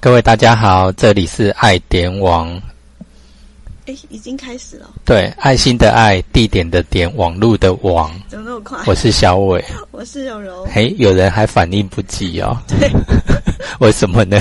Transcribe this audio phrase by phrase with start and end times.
[0.00, 2.48] 各位大家好，这里是爱点网。
[3.86, 4.88] 哎，已经开始了。
[5.04, 8.08] 对，爱心的爱，地点的点，网络的网。
[8.28, 8.78] 怎么那么快？
[8.86, 10.64] 我是小伟，我是柔柔。
[10.72, 12.56] 嘿，有人还反应不及哦。
[12.68, 12.88] 对，
[13.80, 14.38] 为什么呢？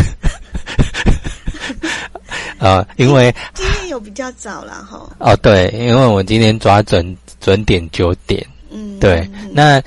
[2.59, 5.09] 啊， 因为今天有比较早了哈。
[5.17, 8.45] 哦，对，因为我今天抓准准点九点。
[8.69, 9.81] 嗯，对，那。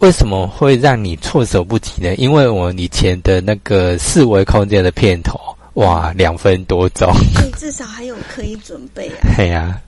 [0.00, 2.14] 为什么会让你措手不及呢？
[2.16, 5.38] 因为我以前的那个四维空间的片头，
[5.74, 9.28] 哇，两分多钟，对，至少还有可以准备啊。
[9.36, 9.78] 对呀，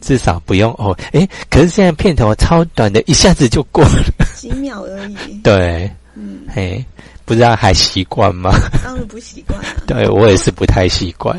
[0.00, 0.96] 至少不用哦。
[1.12, 4.02] 哎，可是现在片头超短的，一下子就过了，
[4.34, 5.34] 几秒而已。
[5.44, 6.82] 对，嗯，嘿，
[7.26, 8.50] 不知道还习惯吗？
[8.82, 9.76] 当然不习惯啊。
[9.86, 11.38] 对我也是不太习惯。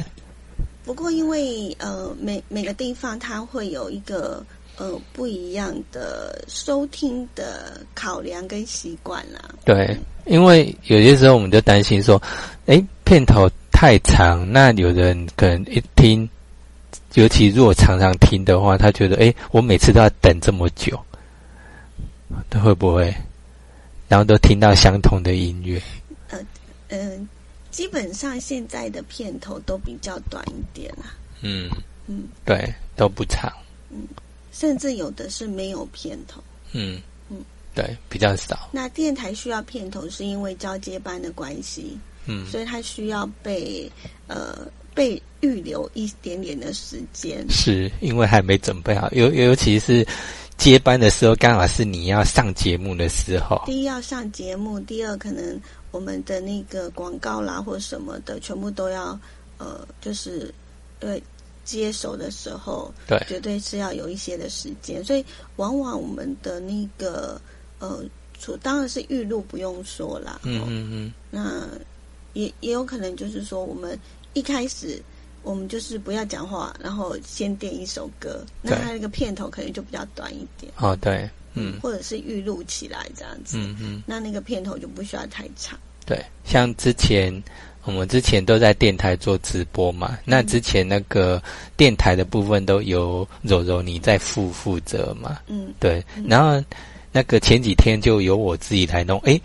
[0.85, 4.45] 不过因为呃，每每个地方它会有一个。
[4.79, 9.53] 呃，不一样的收听的考量跟习惯啦。
[9.65, 9.95] 对，
[10.25, 12.19] 因为有些时候我们就担心说，
[12.65, 16.27] 哎，片头太长，那有人可能一听，
[17.15, 20.97] 尤其如果常常听的话，他觉得，哎，我每次都要等这么久，
[22.49, 23.13] 他会不会？
[24.07, 25.81] 然后都听到相同的音乐。
[26.29, 26.39] 呃，
[26.87, 27.27] 嗯，
[27.69, 31.13] 基本上现在的片头都比较短一点啦。
[31.41, 31.69] 嗯
[32.07, 33.51] 嗯，对，都不长。
[33.89, 34.07] 嗯。
[34.51, 37.37] 甚至有的是没有片头，嗯嗯，
[37.75, 38.69] 对，比较少。
[38.71, 43.89] 那电台需要片头，是因为交接班的关系，嗯，所以它需要被
[44.27, 50.05] 呃被预留一点点的时间，是因为还没准备好，尤尤其是
[50.57, 53.61] 接班的时候，刚好是你要上节目的时候。
[53.65, 59.19] 第一要上节目，第二可能我们的那个广告啦或什么的，全部都要
[59.57, 60.53] 呃，就是
[61.01, 61.19] 呃。
[61.77, 65.23] 接手的时候，对，绝对是要有一些的时间，所以
[65.57, 67.39] 往往我们的那个
[67.79, 68.03] 呃，
[68.61, 71.67] 当然是预录不用说了，嗯嗯嗯，那
[72.33, 73.97] 也也有可能就是说，我们
[74.33, 75.01] 一开始
[75.43, 87.41] 我们就是不要讲话，然后先点一首歌，那它那个片头可能就比较短一点，哦对，嗯，或者是预录起来这样子，嗯嗯，那那个片头就不需要太长，对，像之前。
[87.89, 91.41] 我们之前都在电台做直播嘛，那之前那个
[91.75, 96.63] 电台的部分都由柔柔你在负负责嘛，嗯，对，然后
[97.11, 99.39] 那个前几天就由我自己来弄，哎，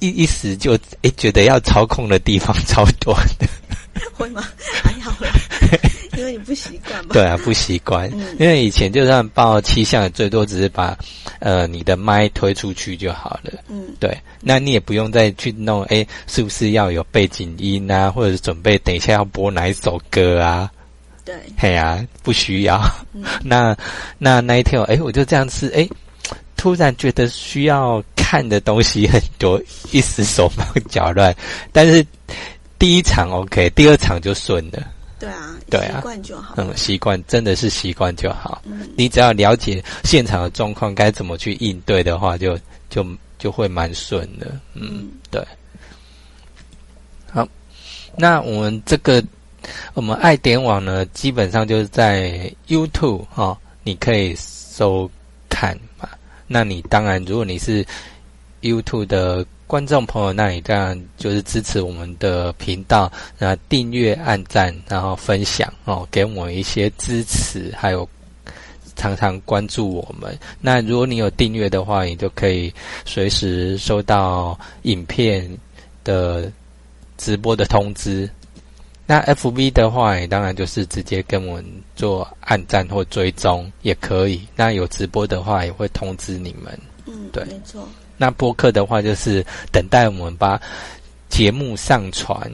[0.00, 3.48] 一一时就哎觉得要操控的地方超多的，
[4.12, 4.44] 会吗？
[4.82, 5.30] 还好啦。
[6.16, 7.10] 因为你不习惯嘛。
[7.12, 8.10] 对啊，不习惯。
[8.38, 10.96] 因为以前就算报气象，最多只是把
[11.38, 13.52] 呃你的麦推出去就好了。
[13.68, 20.70] 嗯，对，那你也不用再去弄，哎，是不是要有背景音啊，或者是准备等一下要播哪一首歌啊？
[21.24, 22.80] 对，嘿啊，不需要。
[23.42, 23.76] 那
[24.16, 25.88] 那那一天，哎，我就这样子，哎，
[26.56, 29.60] 突然觉得需要看的东西很多，
[29.90, 31.34] 一时手忙脚乱。
[31.72, 32.06] 但是
[32.78, 34.86] 第一场 OK，第二场就顺了。
[35.18, 36.54] 对啊，对啊，习惯就好。
[36.58, 38.60] 嗯，习惯真的是习惯就好。
[38.64, 42.58] 嗯，你只要了解现场的状况，该怎么去应对的话，就
[42.90, 43.06] 就
[43.38, 44.60] 就会蛮顺的。
[44.74, 45.42] 嗯，对。
[47.32, 47.48] 好，
[48.16, 49.24] 那我们这个
[49.94, 55.10] 我们爱点网呢，基本上就是在 YouTube 哈，你可以收
[55.48, 56.08] 看嘛。
[56.46, 57.84] 那你当然，如果你是
[58.60, 59.46] YouTube 的。
[59.66, 68.08] 观众朋友，那你当然就是支持我们的频道，那订阅、按赞，然后分享哦，给我们一些支持，还有
[68.94, 70.38] 常常关注我们。
[70.60, 72.72] 那如果你有订阅的话，你就可以
[73.04, 75.50] 随时收到影片
[76.04, 76.50] 的
[77.18, 78.30] 直播的通知。
[79.08, 84.40] 那 FB 的话，当然就是直接跟我们做按赞或追踪也可以。
[84.54, 86.78] 那有直播的话，也会通知你们。
[87.06, 87.88] 嗯，对，没错。
[88.16, 90.60] 那播客的话，就是等待我们把
[91.28, 92.50] 节目上传，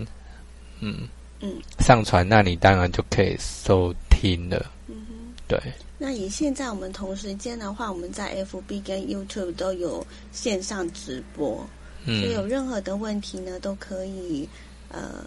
[0.80, 1.08] 嗯
[1.40, 4.70] 嗯，上传，那你当然就可以收听了。
[4.88, 5.14] 嗯哼，
[5.48, 5.60] 对。
[5.98, 11.64] 那以现在我们同时间的话，我们在 FB 跟 YouTube 都有线上直播，
[12.04, 14.48] 所以有任何的问题呢，都可以
[14.88, 15.24] 呃。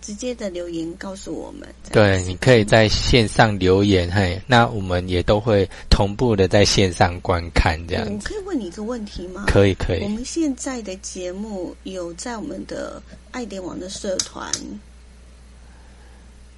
[0.00, 8.06] 直接的留言告诉我们，对，你可以在线上留言，嘿，那我们也都会同步的在线上观看这样。
[8.10, 9.44] 我可以问你一个问题吗？
[9.48, 10.02] 可以，可以。
[10.02, 13.02] 我们现在的节目有在我们的
[13.32, 14.50] 爱点网的社团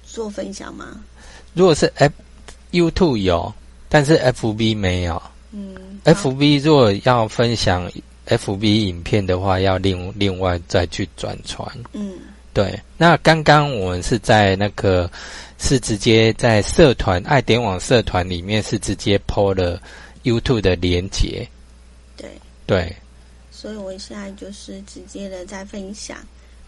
[0.03, 1.03] 做分享吗？
[1.53, 2.13] 如果是 F
[2.71, 3.53] YouTube 有，
[3.89, 5.21] 但是 FB 没有。
[5.51, 7.91] 嗯，FB 如果要分享
[8.27, 11.67] FB 影片的话，要另另外再去转传。
[11.91, 12.13] 嗯。
[12.53, 15.09] 对，那刚刚我们是在那个
[15.57, 19.81] 是直接在社团爱点网社团里面是直接 PO 了
[20.23, 21.47] YouTube 的连接。
[22.17, 22.29] 对
[22.67, 22.95] 对，
[23.49, 26.17] 所以我现在就是直接的在分享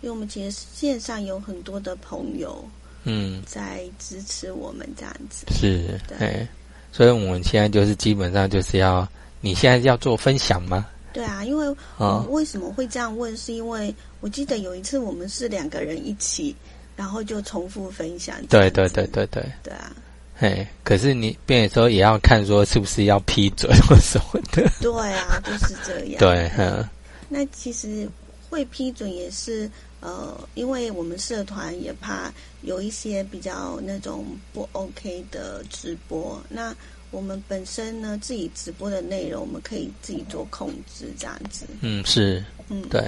[0.02, 2.64] 因为我们其实线上有很多的朋友，
[3.04, 5.46] 嗯，在支持我们这样子。
[5.52, 6.48] 是，对，
[6.92, 9.08] 所以我们现在就是基本上就是要，
[9.40, 10.86] 你现在要做分享吗？
[11.14, 13.36] 对啊，因为啊，为什么会这样问？
[13.38, 16.56] 是因为我记得有一次我们是两个人一起，
[16.96, 18.36] 然后就重复分享。
[18.48, 19.46] 对对对对对。
[19.62, 19.96] 对啊。
[20.36, 24.68] 嘿，可是你变的时候也要看说是不是要批准或什么的。
[24.82, 26.18] 对啊，就是这样。
[26.18, 26.84] 对，嗯。
[27.30, 28.10] 那其实
[28.50, 29.70] 会批准也是
[30.02, 36.42] 呃，因为我们社团也怕有一些比较那种不 OK 的直播。
[36.50, 36.76] 那
[37.14, 41.64] 我们本身呢，自己直播的内容，我们可以自己做控制，这样子。
[41.82, 43.00] 嗯，是，嗯，对。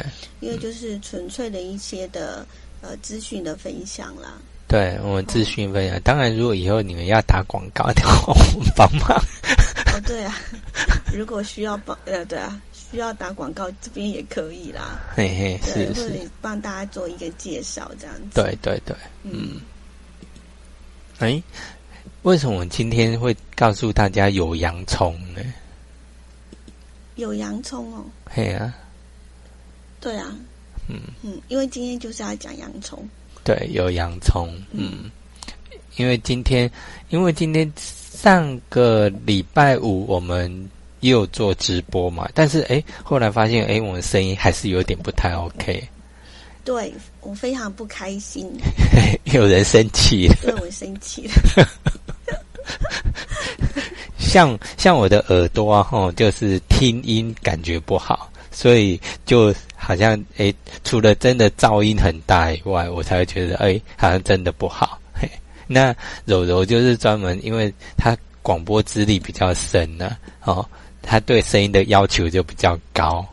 [0.41, 2.45] 因为就是纯粹的一些的
[2.81, 4.37] 呃资讯的分享啦。
[4.67, 9.09] 对我们资讯分享，当然如果以后你们要打广告的话， 我们帮忙。
[9.93, 10.37] 哦，对啊，
[11.11, 14.99] 如果需要帮呃，对啊，需要打广告，这边也可以啦。
[15.15, 18.21] 嘿嘿，是是，帮大家做一个介绍，这样子。
[18.35, 19.59] 对对对，嗯。
[21.17, 21.41] 哎。
[22.25, 25.41] 为什么我今天会告诉大家有洋葱呢？
[27.17, 28.03] 有洋葱哦。
[28.25, 28.73] 嘿啊。
[30.01, 30.35] 对啊。
[30.87, 33.07] 嗯嗯，因为今天就是要讲洋葱。
[33.43, 34.51] 对，有洋葱。
[34.71, 35.11] 嗯。
[35.97, 36.69] 因为今天，
[37.09, 40.51] 因为今天上个礼拜五我们
[41.01, 45.87] 也有做直播嘛，但是哎，后来发现哎，我们声音还是有点不太 OK。
[46.63, 48.51] 对我非常不开心。
[49.31, 50.35] 有人生气了。
[50.41, 51.69] 对我生气了。
[54.35, 60.53] 像像我的耳朵啊，吼，就是听音感觉不好，所以就好像诶，
[60.83, 64.99] 除了真的噪音很大以外，我才会觉得诶，好像真的不好。
[65.13, 65.31] 嘿，
[65.67, 65.95] 那
[66.25, 70.67] 柔柔就是专门，因为他广播资历比较深呢，哦，
[71.01, 73.25] 他对声音的要求就比较高。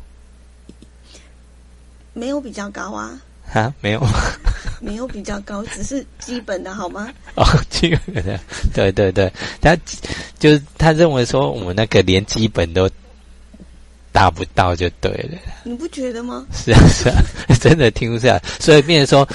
[2.13, 3.21] 没有比较高啊。
[3.53, 4.01] 啊，没有，
[4.81, 7.13] 没有比较高，只是基本的好吗？
[7.37, 8.41] 哦，基本的，
[8.75, 9.77] 对对对，他
[10.39, 12.89] 就是他认为说我们那个连基本都
[14.11, 15.39] 达不到就对了。
[15.65, 16.47] 你不觉得吗？
[16.53, 17.23] 是啊是啊，
[17.61, 19.29] 真的听不下来，所以变成说，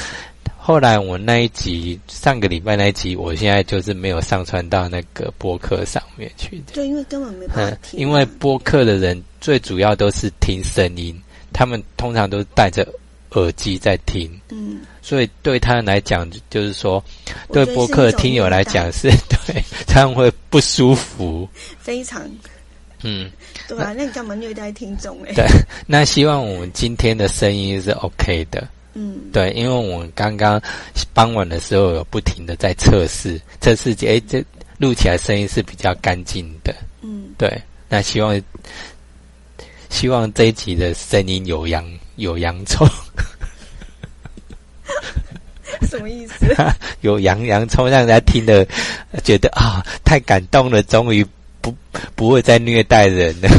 [0.58, 6.62] 后来我那一集上个礼拜那一集，我现在就是没有上传到那个播客上面去。
[6.74, 8.00] 对，因为根本没办法听。
[8.00, 11.16] 因为播客的人最主要都是听声音，
[11.54, 12.88] 他们通常都带着。
[13.32, 17.04] 耳机在听，嗯，所以对他来讲，就是说，
[17.52, 19.10] 对播客听友来讲是
[19.46, 21.48] 对，他们会不舒服，
[21.80, 22.22] 非常，
[23.04, 23.30] 嗯，
[23.68, 25.34] 对啊，那你干嘛虐待听众哎？
[25.34, 25.46] 对，
[25.86, 30.62] 那希望我们今天的声音是 OK 的，嗯，对，因为我们刚刚
[31.14, 34.44] 傍晚的时候有不停的在测试，测试，哎，这
[34.78, 38.42] 录起来声音是比较干净的，嗯，对，那希望。
[39.90, 41.82] 希望这一集的声音有洋
[42.18, 42.88] 有洋葱，
[45.90, 46.46] 什么意思？
[47.02, 48.66] 有洋洋葱，让人家听了
[49.24, 51.26] 觉得啊，太感动了，终于
[51.62, 51.74] 不
[52.16, 53.50] 不会再虐待人了。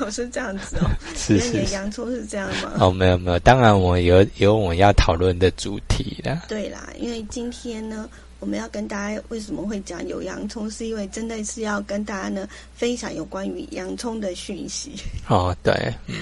[0.00, 2.72] 我 是这样子哦，是是，洋葱是这样吗？
[2.78, 6.42] 哦，没有没有，当然我有有我要讨论的主题的。
[6.48, 8.08] 对啦，因为今天呢。
[8.44, 12.46] 我们要跟大家为什么会讲有洋葱，是因为真的是要跟大家呢
[12.76, 14.92] 分享有关于洋葱的讯息。
[15.30, 15.72] 哦，对，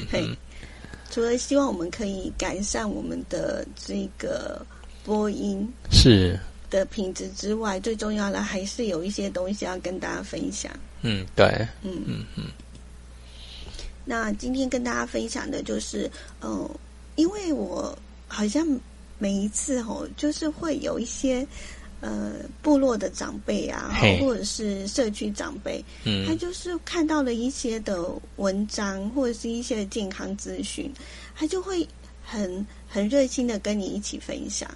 [0.08, 0.24] 嘿，
[1.10, 4.64] 除了希望我们可以改善我们的这个
[5.04, 6.38] 播音是
[6.70, 10.70] 的品质之外，最重要的还是有一些东西要跟大家分享。
[11.00, 11.44] 嗯，对，
[11.82, 12.44] 嗯嗯嗯。
[14.04, 16.08] 那今天跟大家分享的就是，
[16.40, 16.70] 嗯，
[17.16, 18.64] 因为我好像
[19.18, 21.44] 每一次哦，就是会有一些。
[22.02, 22.32] 呃，
[22.62, 28.04] 部落的长辈啊，或者是社区长辈，嗯，他就是看到了一些的
[28.38, 30.92] 文章，或者是一些健康资讯，
[31.36, 31.86] 他就会
[32.20, 34.68] 很很热心的跟你一起分享，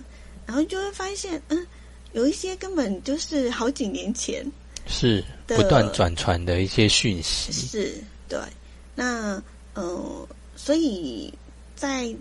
[0.47, 1.67] 然后就会发现，嗯，
[2.13, 4.47] 有一些根本就是好几年前
[4.87, 7.95] 是不断转传的一些讯息，是
[8.29, 8.39] 对，
[8.95, 9.43] 那
[9.75, 11.35] 呃，所以
[11.75, 12.15] 在。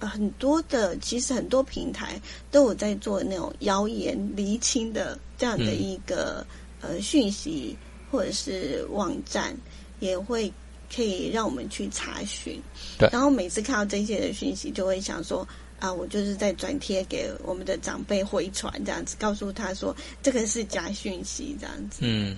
[0.00, 6.46] 很多的，其实很多平台都有在做那种谣言厘清的这样的一个
[6.80, 7.76] 呃讯息，
[8.10, 9.56] 或者是网站
[10.00, 10.52] 也会
[10.94, 12.60] 可以让我们去查询。
[12.98, 13.08] 对。
[13.12, 15.46] 然后每次看到这些的讯息，就会想说
[15.80, 21.98] 啊，我就是在转贴给我们的长辈回传这样子，告诉他说这个是假讯息这样子。
[22.02, 22.36] 嗯，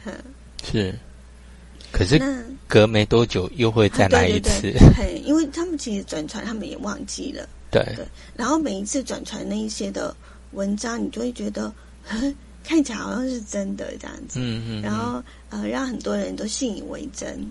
[0.62, 0.94] 是。
[1.92, 2.20] 可是
[2.66, 7.48] 隔没多久又会再来一次，对， 因为他们其实转传，他们也忘记了。
[7.70, 8.04] 对对，
[8.36, 10.14] 然后每一次转传那一些的
[10.52, 11.72] 文章，你就会觉得
[12.64, 14.40] 看起来好像是真的这样子。
[14.40, 14.82] 嗯嗯。
[14.82, 17.44] 然后呃，让很多人都信以为真。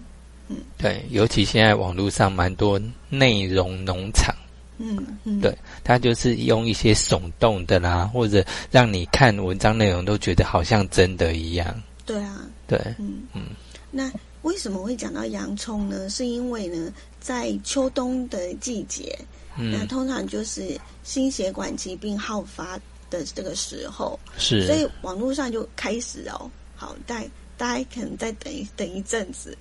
[0.50, 4.36] 嗯，对，尤其现在网络上蛮多内容农场。
[4.78, 11.82] 嗯嗯，对，他就是用一些耸动的啦，或者让你看文章内容都觉得好像真的一样。
[12.06, 13.44] 对啊，对，嗯嗯。
[13.92, 14.12] 那
[14.44, 16.10] 为什么会讲到洋葱呢？
[16.10, 19.18] 是因为呢，在秋冬的季节，
[19.58, 22.80] 那通常就是心血管疾病好发
[23.10, 27.24] 的这个时候，是，所以网络上就开始哦，好，大
[27.58, 29.58] 大家可能再等一等一阵子，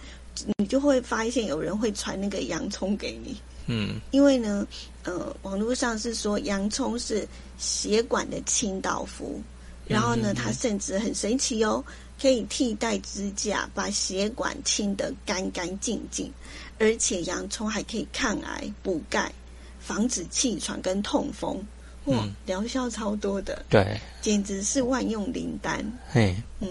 [0.59, 3.37] 你就会发现有人会传那个洋葱给你。
[3.67, 4.67] 嗯，因为呢，
[5.03, 7.27] 呃，网络上是说洋葱是
[7.59, 9.43] 血管的清道夫，
[9.87, 11.85] 然后呢，它甚至很神奇哦，
[12.21, 16.31] 可以替代支架，把血管清得干干净净，
[16.79, 19.31] 而且洋葱还可以抗癌、补钙、
[19.79, 21.61] 防止气喘跟痛风，
[22.05, 25.85] 哇，疗效超多的，对，简直是万用灵丹。
[26.11, 26.69] 嘿，嗯，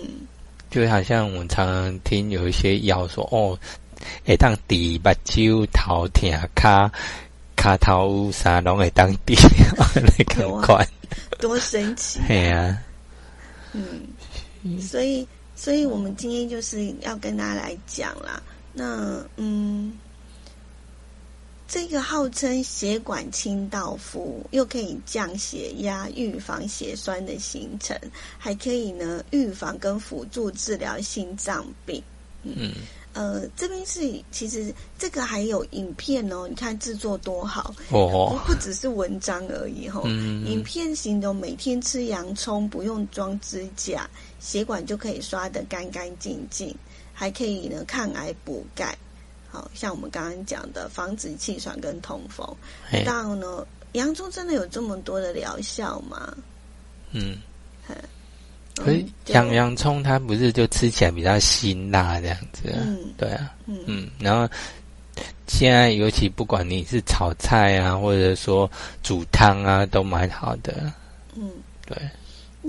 [0.69, 3.57] 就好像我们常常听有一些药说哦。
[4.23, 6.89] 会当治目睭头痛、卡
[7.55, 9.33] 卡头乌沙，拢会当治
[10.17, 10.87] 那个款，
[11.39, 12.19] 多神奇！
[12.27, 12.77] 嘿啊，
[13.73, 15.27] 嗯，所以，
[15.57, 18.41] 所以我们今天就是要跟大家来讲啦。
[18.71, 19.91] 那，嗯，
[21.67, 27.99] 这个号称血管清道夫，又可以降血压、预防血栓的形成，
[28.37, 32.01] 还可以呢预防跟辅助治疗心脏病。
[32.43, 32.71] 嗯。
[33.13, 40.03] 呃，这边是其实这个还有影片哦，你看制作多好哦，不只是文章而已哈。
[40.03, 44.07] 影片型的每天吃洋葱不用装支架，
[44.39, 46.75] 血管就可以刷得干干净净，
[47.13, 48.97] 还可以呢抗癌补钙。
[49.49, 52.45] 好像我们刚刚讲的，防止气喘跟痛风。
[53.05, 56.35] 当然呢，洋葱真的有这么多的疗效吗？
[57.11, 57.37] 嗯。
[58.75, 64.47] 可是洋洋葱它不是就吃起来比较辛辣这样子，嗯，对啊，嗯嗯，然后
[65.47, 68.69] 现在尤其不管你是炒菜啊，或者说
[69.01, 70.93] 煮汤啊，都蛮好的，
[71.33, 71.49] 嗯，
[71.87, 71.97] 对。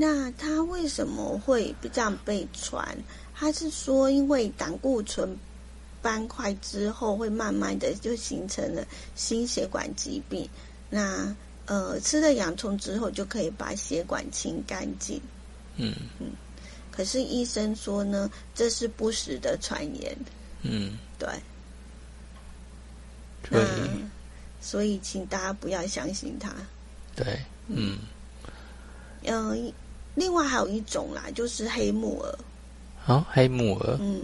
[0.00, 2.97] 那它为什么会这样被传？
[3.35, 5.37] 他是说因为胆固醇
[6.00, 8.87] 斑块之后会慢慢的就形成了
[9.17, 10.49] 心血管疾病。
[10.88, 11.35] 那
[11.67, 15.21] 呃，吃了洋葱之后就可以把血管清干净。
[15.76, 16.31] 嗯嗯，
[16.93, 20.17] 可是医生说呢，这是不实的传言。
[20.62, 21.28] 嗯，对。
[23.50, 23.61] 那
[24.61, 26.55] 所以，请大家不要相信他。
[27.17, 27.99] 对，嗯。
[29.23, 29.73] 嗯，
[30.18, 32.38] 另外还有一种啦，就是黑木耳。
[33.06, 33.96] 哦，黑木耳。
[34.00, 34.22] 嗯。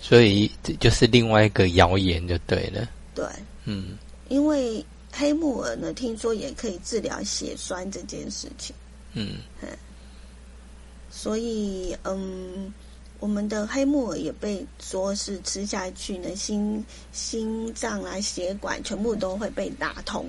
[0.00, 2.88] 所以这就是另外一个谣言，就对了。
[3.14, 3.24] 对。
[3.64, 3.96] 嗯。
[4.28, 8.74] 因为黑木耳呢，听说也可以治疗血栓这件事情。
[9.12, 9.36] 嗯。
[11.10, 12.74] 所以，嗯，
[13.20, 20.26] 我们的黑木耳也被说是吃下去呢，心心脏啊、血管全部都会被打通。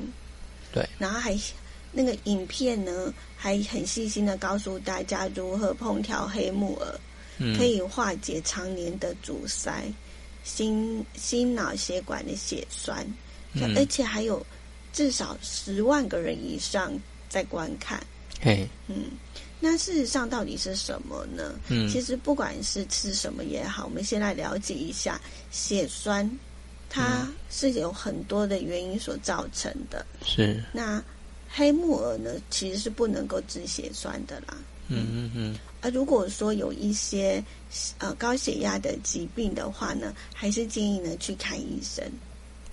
[0.72, 1.36] 对，然后还
[1.96, 9.86] 那个影片呢，还很细心的告诉大家如何烹调黑木耳，可以化解常年的阻塞、
[10.44, 13.08] 心心脑血管的血栓，
[13.76, 14.46] 而且还有
[14.92, 16.92] 至少十万个人以上
[17.30, 18.06] 在观看。
[18.42, 19.06] 嘿，嗯。
[19.62, 21.58] 那事实上到底是什么呢？
[21.70, 26.30] 嗯，其实不管是吃什么也好，我们先来了解一下血栓，
[26.90, 30.06] 它是有很多的原因所造成的。
[30.24, 30.62] 是。
[30.74, 31.02] 那
[31.50, 34.58] 黑木耳呢，其实是不能够治血栓的啦。
[34.88, 35.56] 嗯嗯嗯。
[35.82, 37.44] 而如果说有一些
[38.00, 42.04] 呃高血压的疾病的话呢，还是建议呢去看医生。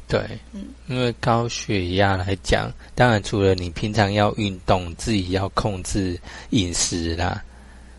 [0.09, 7.43] 对，嗯，因为高血压来讲，当然除了你平常要运动，自己要控制饮食啦，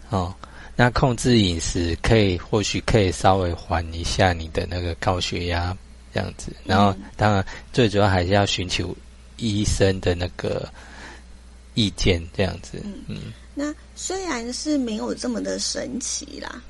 [0.10, 0.34] 哦，
[0.76, 5.76] 那控制饮食可以或许可以稍微缓一下你的那个高血压
[6.14, 8.96] 这样子，然后当然最主要还是要寻求
[9.44, 10.72] 医生的那个
[11.74, 12.82] 意见这样子。
[13.08, 16.62] 嗯，那虽然是没有这么的神奇啦，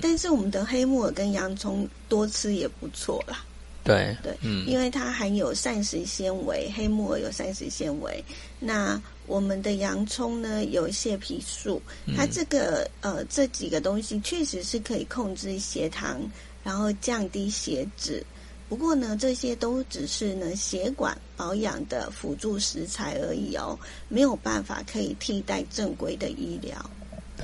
[0.00, 3.44] 但是我们的黑木耳跟洋葱多吃也不错啦。
[3.84, 8.24] 对对，嗯，因为它含有膳食纤维，黑木耳有膳食纤维。
[8.58, 11.82] 那我们的洋葱呢，有蟹皮素，
[12.16, 16.18] 它这个呃这几个东西确实是可以控制血糖，
[16.62, 18.24] 然后降低血脂。
[18.68, 23.78] 不过呢，这些都只是呢血管保养的辅助食材而已哦，
[24.08, 26.74] 没有办法可以替代正规的医疗。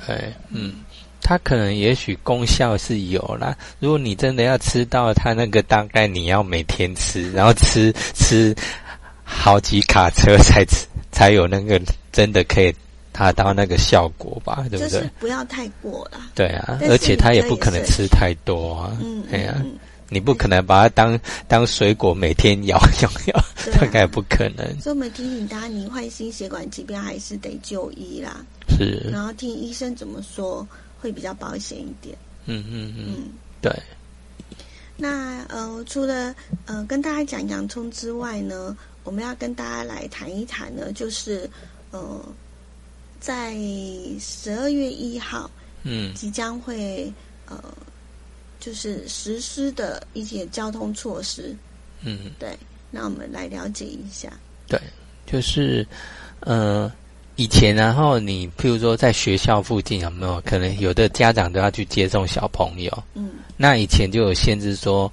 [0.07, 0.75] 对，嗯。
[1.23, 3.55] 它可能也许功效是有啦。
[3.79, 8.55] 如果你真的要吃到它那个，大概你要每天吃，然后吃吃
[9.23, 11.79] 好几卡车才吃，才有那个
[12.11, 12.73] 真的可以
[13.11, 14.65] 达到那个效果吧？
[14.71, 15.07] 对不对？
[15.19, 16.19] 不要太过了。
[16.33, 18.97] 对啊，而且它也不可能吃太多啊。
[18.99, 19.63] 嗯，对啊。
[20.13, 23.45] 你不可能把它当当水果每天咬 咬咬，
[23.79, 24.67] 大概不可能。
[24.81, 28.45] 所以我们提醒大家，你患心血管疾病还是得就医啦。
[28.67, 30.67] 是，然后听医生怎么说，
[30.99, 32.17] 会比较保险一点。
[32.45, 33.29] 嗯嗯嗯，
[33.61, 33.71] 对。
[34.97, 38.75] 那呃，除了呃跟大家讲洋葱之外呢，
[39.05, 41.49] 我们要跟大家来谈一谈呢，就是
[41.91, 42.21] 呃，
[43.19, 43.55] 在
[44.19, 45.49] 十二月一号，
[45.83, 47.11] 嗯，即将会
[47.47, 47.63] 呃，
[48.61, 51.53] 就是实施的一些交通措施。
[52.01, 52.57] 嗯，对。
[52.89, 54.31] 那我们来了解一下。
[54.69, 54.79] 对，
[55.25, 55.85] 就是
[56.39, 56.89] 呃。
[57.37, 63.03] 以前，然后你譬如说在学校附近有没有可能有的家长都要去接送小朋友？
[63.15, 65.11] 嗯，那以前就有限制说，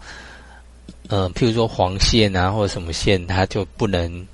[1.08, 4.26] 呃，譬如说黄线啊或者什么线，它就不能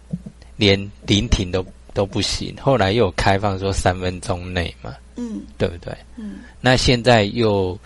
[0.56, 2.56] 连临停都都不行。
[2.61, 5.94] 后来又有开放说三分钟内嘛，嗯，对不对？
[6.16, 7.78] 嗯，那现在又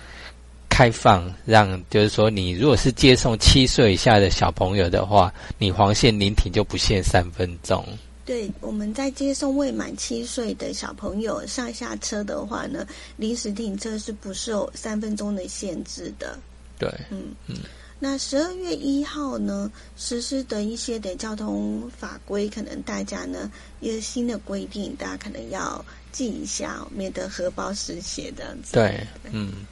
[0.78, 7.84] 开放让，就是说你如果是接送七岁以下的小朋友的话，你黄线临停就不限三分钟。
[8.24, 16.38] 对，我们在接送未满七岁的小朋友上下车的话呢，临时停车是不受三分钟的限制的。
[16.78, 17.56] 对，嗯嗯。
[17.98, 28.74] 那十二月一号呢，实施的一些的交通法规，可能大家呢一个新的规定，大家可能要记一下，免得荷包失血这样子。
[28.74, 29.66] 对，嗯。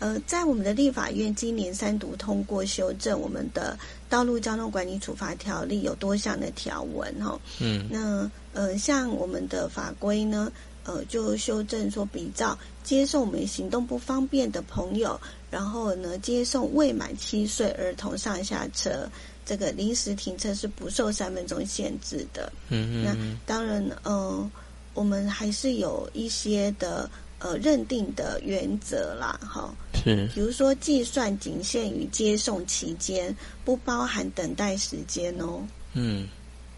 [0.00, 3.78] 呃，在我们的立法院今年三读通过修正我们的
[4.08, 7.38] 道路交通管理处罚条例，有多项的条文哈。
[7.60, 7.86] 嗯。
[7.90, 10.50] 那呃，像我们的法规呢，
[10.84, 19.06] 呃，就修正说，比照接送我们行动不方便的朋友，然后呢，接送未满七岁儿童上下车，
[19.44, 22.50] 这个临时停车是不受三分钟限制的。
[22.70, 23.04] 嗯嗯。
[23.04, 23.14] 那
[23.44, 24.50] 当然，嗯，
[24.94, 27.10] 我们还是有一些的。
[27.40, 35.66] 呃，认定的原则啦，哈，是，比如说计算仅限于接送期间，不包含等待时间哦。
[35.94, 36.28] 嗯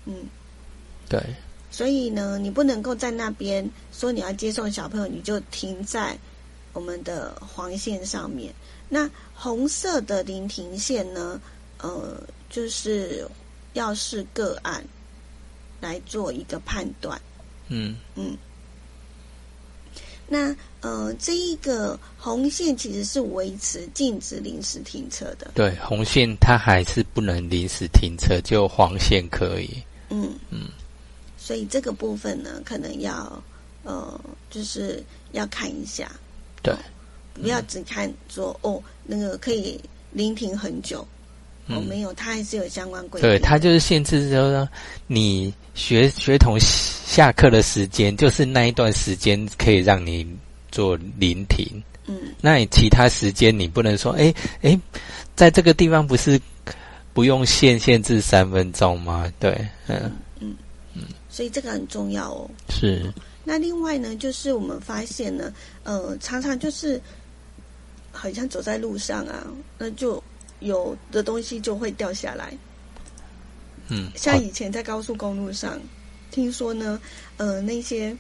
[0.07, 0.15] 嗯，
[1.09, 1.21] 对。
[1.69, 6.17] 所以呢，你不能够在那边说你要接送小朋友，你就停在
[6.73, 8.55] 我们的黄线上面。
[8.89, 11.41] 那红色的临停线呢，
[11.79, 13.27] 呃，就是
[13.73, 14.85] 要是个案
[15.81, 17.21] 来做一个判断。
[17.67, 18.37] 嗯嗯。
[20.33, 25.51] 那呃，这一个红线其实是维持禁止临时停车的。
[25.55, 29.69] 对，红线它还是不能临时停车，就黄线可以。
[30.09, 30.69] 嗯嗯，
[31.37, 33.43] 所以这个部分呢，可能要
[33.83, 34.19] 呃，
[34.49, 36.11] 就是要看一下。
[36.63, 36.75] 对，
[37.35, 39.79] 不要只看说哦，那个可以
[40.13, 41.07] 临停很久。
[41.69, 43.31] 哦，没有，它还是有相关规定。
[43.31, 44.69] 对，它就是限制说，
[45.07, 50.27] 你学学童下课的时间，就是那一段时间可以让你
[50.73, 51.65] 做临停。
[52.07, 54.79] 嗯，那你其他时间你不能说，哎哎，
[55.37, 56.39] 在这个地方不是
[57.15, 59.33] 不用限限制三分钟吗？
[59.39, 59.53] 对，
[59.87, 60.57] 嗯嗯
[60.95, 62.51] 嗯，所以这个很重要哦。
[62.69, 63.13] 是。
[63.45, 65.53] 那另外呢，就是我们发现呢，
[65.85, 67.01] 呃，常常就是
[68.11, 69.47] 好像走在路上啊，
[69.79, 70.23] 那就。
[70.63, 72.57] 有的东西就会掉下来，
[73.89, 75.81] 嗯，像以前在高速公路上，
[76.31, 77.01] 听说呢，
[77.37, 78.17] 呃，那些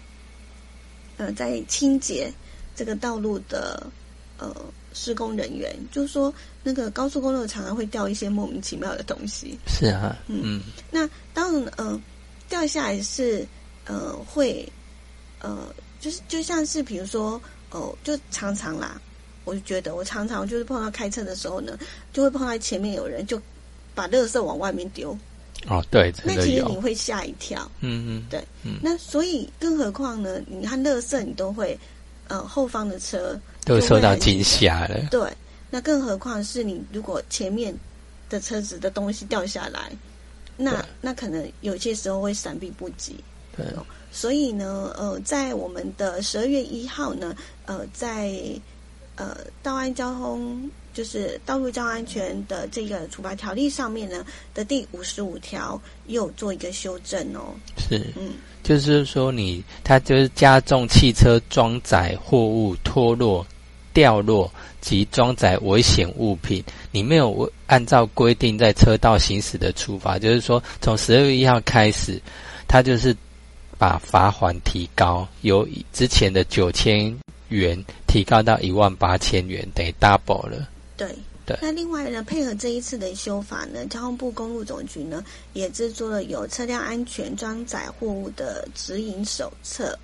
[1.17, 2.33] 呃在清洁
[2.75, 3.87] 这个道路的
[4.39, 4.55] 呃
[4.93, 9.59] 施工人员，就说那个高速公路常常会掉一些莫名其妙的东西。
[9.67, 12.01] 是啊，嗯，那当然，呃，
[12.49, 13.47] 掉下来是
[13.87, 14.71] 呃会
[15.41, 19.01] 呃就是就像是比如说哦，就常常啦。
[19.45, 21.79] 我就觉得，我常常就是碰到开车的时候呢，
[22.13, 23.41] 就会碰到前面有人就
[23.95, 25.17] 把垃圾往外面丢。
[25.69, 27.71] 哦，对，那其实你会吓一跳。
[27.81, 28.43] 嗯嗯，对，
[28.83, 30.41] 那所以更何况呢？
[30.47, 31.79] 你看垃圾，你都会
[32.27, 35.07] 呃后方的车都受到惊吓了。
[35.09, 35.31] 对，
[35.71, 37.73] 那更何况是你如果前面
[38.29, 39.93] 的车子的东西掉下来，
[40.57, 43.15] 那那可能有些时候会闪避不及。
[43.57, 43.65] 对，
[44.11, 48.33] 所以呢，呃，在我们的十二月一号呢，呃，在
[49.17, 57.53] 呃，道安交通就是道路交通安全的这个处罚条例上面呢的第五十五条又做一个修正哦。
[57.77, 63.47] 是，嗯，就是说你它就是加重汽车装载货物脱落、
[63.93, 72.21] 掉落及装载危险物品，你没有按照规定在车道行驶的处罚，就是说从十二月一号开始，
[72.67, 73.15] 它就是
[73.77, 77.15] 把罚款提高，由之前的九千。
[77.53, 80.69] 元提高到一万八千元，等于 double 了。
[80.97, 81.15] 对
[81.47, 81.57] 对。
[81.63, 89.99] 那另外呢，配合这一次的修法呢，交通部公路总局呢也制作了有车辆安全装载货物的指引手册。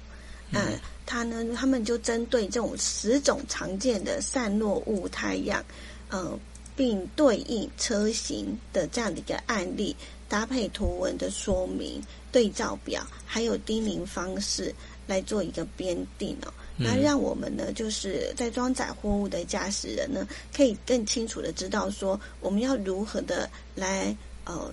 [0.53, 0.79] 嗯。
[1.11, 5.65] 他呢，他们就针对这种十种常见的散落物太样，
[6.11, 6.39] 呃，
[6.77, 9.97] 并对应车型的这样的一个案例，
[10.29, 11.99] 搭配图文的说明、
[12.31, 14.75] 对照表，还有叮咛方式
[15.07, 16.53] 来做一个编定哦。
[16.79, 24.71] 那让我们呢，就是在装载货物的驾驶人呢，可以更清楚的知道说，我们要如何的来呃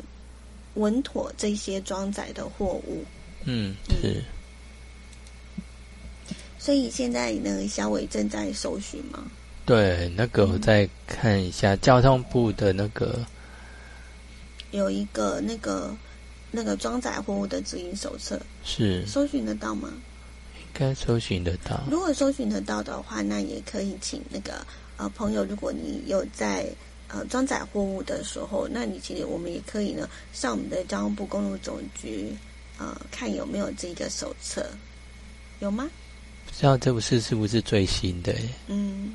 [0.76, 3.04] 稳妥这些装载的货物。
[3.46, 4.22] 嗯，是。
[6.60, 9.24] 所以现在呢，小伟正在搜寻吗？
[9.66, 13.26] 对，那个我再看一下交通部的那个，
[14.70, 15.92] 有一个那个
[16.52, 19.92] 那个装载货物的指引手册，是搜寻得到吗？
[20.78, 21.82] 该搜寻得到。
[21.90, 24.66] 如果搜寻得到的话，那也可以请那个
[24.98, 26.68] 呃朋友，如果你有在
[27.08, 32.36] 呃装载货物的时候，那你其实我们也可以呢上我们的交通部公路总局
[32.78, 34.70] 呃看有没有这个手册，
[35.62, 35.90] 有吗？
[36.46, 38.36] 不知道这不是是不是最新的？
[38.68, 39.14] 嗯，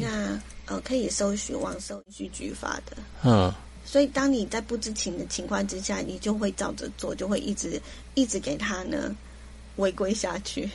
[0.00, 2.96] 那呃可以搜寻网搜去举发的。
[3.24, 3.52] 嗯，
[3.84, 7.82] 所以当你在不知情的情况之下，你就会照着做，就会一直
[8.14, 9.14] 一直给他呢
[9.76, 10.68] 违规下去。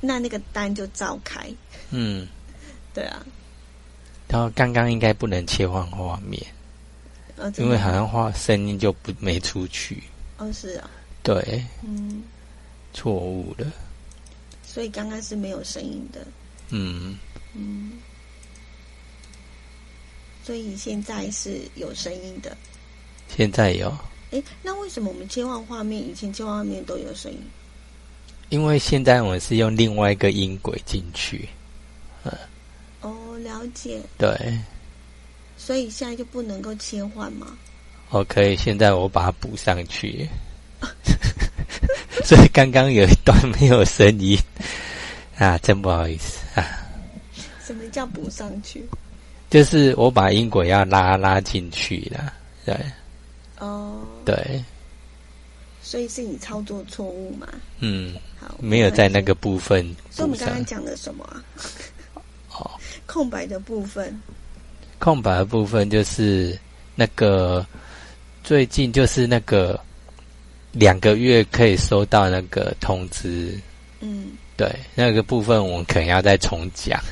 [0.00, 1.48] 那那个单就照开。
[1.90, 2.26] 嗯，
[2.94, 3.24] 对啊。
[4.28, 6.44] 然后刚刚应该不能切换画面，
[7.56, 10.02] 因为好像画声音就不没出去。
[10.38, 10.90] 哦，是啊。
[11.22, 11.64] 对。
[11.82, 12.22] 嗯。
[12.92, 13.70] 错误了。
[14.64, 16.26] 所以刚刚是没有声音的。
[16.70, 17.18] 嗯。
[17.54, 17.92] 嗯。
[20.44, 22.56] 所以现在是有声音的。
[23.34, 23.94] 现在有。
[24.30, 27.40] 哎，那为什么我们切换画面，以前切换画面都有声音？
[28.50, 31.48] 因为现在我们是用另外一个音轨进去，
[32.24, 32.32] 嗯，
[33.02, 34.58] 哦，了解，对，
[35.56, 37.46] 所以现在就不能够切换吗？
[38.10, 40.26] 哦，可以，现在我把它补上去，
[42.24, 44.38] 所以刚刚有一段没有声音，
[45.36, 46.64] 啊，真不好意思啊。
[47.62, 48.82] 什么叫补上去？
[49.50, 52.32] 就是我把音轨要拉拉进去了，
[52.64, 52.74] 对，
[53.58, 54.64] 哦，对。
[55.88, 57.48] 所以是你操作错误嘛？
[57.78, 59.82] 嗯，好，没有在那个部分。
[60.10, 61.42] 所以我们刚刚讲的什么啊？
[62.52, 62.70] 哦，
[63.06, 64.14] 空白的部分。
[64.98, 66.58] 空白的部分就是
[66.94, 67.66] 那个
[68.44, 69.80] 最近就是那个
[70.72, 73.58] 两个月可以收到那个通知。
[74.00, 77.02] 嗯，对，那个部分我们可能要再重讲。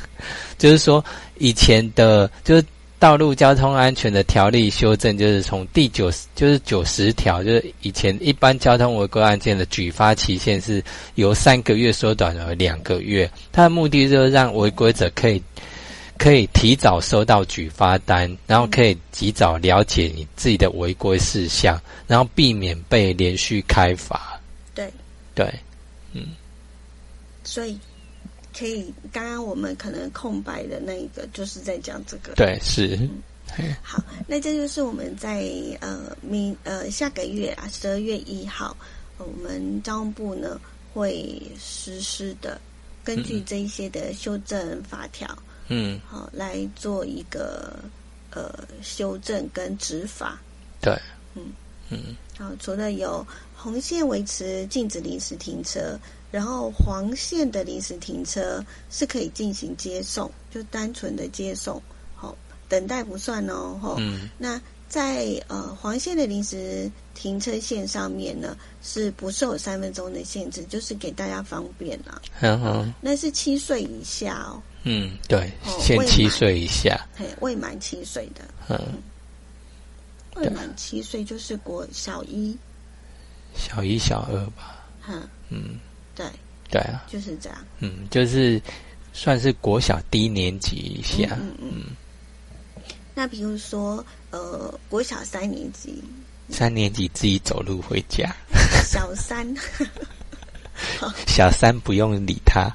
[0.56, 1.04] 就是说
[1.36, 2.64] 以前的，就是。
[3.02, 10.80] 道路交通安全的条例修正，就是从第九就是九十条，就是以前一般交通违规案件的举发期限是
[11.16, 13.28] 由三个月缩短为两个月。
[13.50, 15.42] 它的目的就是让违规者可以
[16.16, 24.40] 可以提早收到举发单，然后可以及早了解你自己的违规事项，然后避免被连续开罚。
[24.76, 24.88] 对
[25.34, 25.52] 对，
[26.12, 26.22] 嗯，
[27.42, 27.76] 所以。
[28.62, 32.32] 可以，刚刚我们可能空白的那一个，就是在讲这个。
[32.36, 32.96] 对，是。
[33.82, 38.76] 好，那这就是我们在呃明呃下个月啊十二月一号，
[39.18, 40.60] 我们交通部呢
[40.94, 42.60] 会实施的，
[43.02, 45.28] 根据这一些的修正法条，
[45.66, 47.74] 嗯，好来做一个
[48.30, 50.40] 呃修正跟执法。
[50.80, 50.96] 对，
[51.34, 51.52] 嗯
[51.90, 52.14] 嗯。
[52.38, 55.98] 好，除了有红线维持禁止临时停车。
[56.32, 61.80] 然后黄线的临时停车是可以进行接送，就单纯的接送，
[62.16, 62.34] 好，
[62.68, 63.96] 等待不算哦，哈。
[63.98, 64.30] 嗯。
[64.38, 72.20] 那在呃黄线的临时停车线上面呢，是不受三分钟的限制，就是给大家方便啦。
[72.40, 72.94] 嗯哼。
[73.00, 74.62] 那是七岁以下哦。
[74.84, 76.98] 嗯，对，限七岁以下。
[77.14, 78.42] 嘿，未满七岁的。
[78.68, 79.02] 嗯。
[80.36, 82.56] 未满七岁就是国小一。
[83.54, 84.82] 小一、小二吧。
[85.06, 85.28] 嗯。
[85.50, 85.78] 嗯。
[86.14, 86.26] 对
[86.70, 87.58] 对啊，就是这样。
[87.80, 88.60] 嗯，就是
[89.12, 91.36] 算是国小低年级一下。
[91.40, 91.82] 嗯嗯。
[93.14, 96.02] 那比如说，呃，国小三年级，
[96.48, 98.34] 三年级自己走路回家。
[98.86, 99.46] 小三，
[101.28, 102.70] 小三不用理他。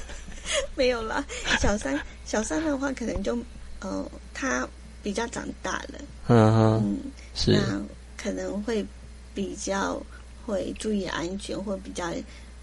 [0.74, 1.22] 没有啦，
[1.60, 3.38] 小三，小三的话，可能就
[3.80, 4.66] 呃，他
[5.02, 6.00] 比较长大了。
[6.28, 6.98] 嗯嗯，
[7.34, 7.78] 是，那
[8.16, 8.84] 可能会
[9.34, 10.02] 比较
[10.46, 12.10] 会注意安全，或比较。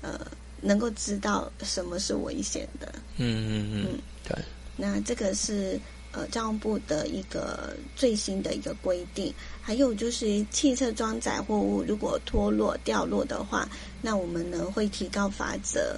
[0.03, 0.19] 呃，
[0.61, 2.93] 能够知道什么是危险的。
[3.17, 4.37] 嗯嗯嗯，对。
[4.77, 5.79] 那这个是
[6.11, 9.33] 呃交通部的一个最新的一个规定。
[9.61, 13.67] 还有就是汽车装载货物如果脱落掉落的话，
[14.01, 15.95] 那我们呢会提高罚则。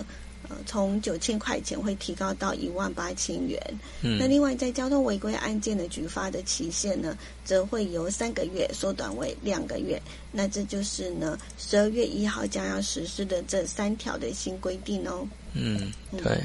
[0.50, 3.60] 呃，从九千块钱会提高到一万八千元。
[4.02, 10.02] 嗯，那另外在交通违规案件的举发的期限呢，则会由三个月缩短为两个月。
[10.32, 15.28] 那这就是呢，十二月一号将要实施的这三条的新规定哦。
[15.54, 16.42] 嗯，对，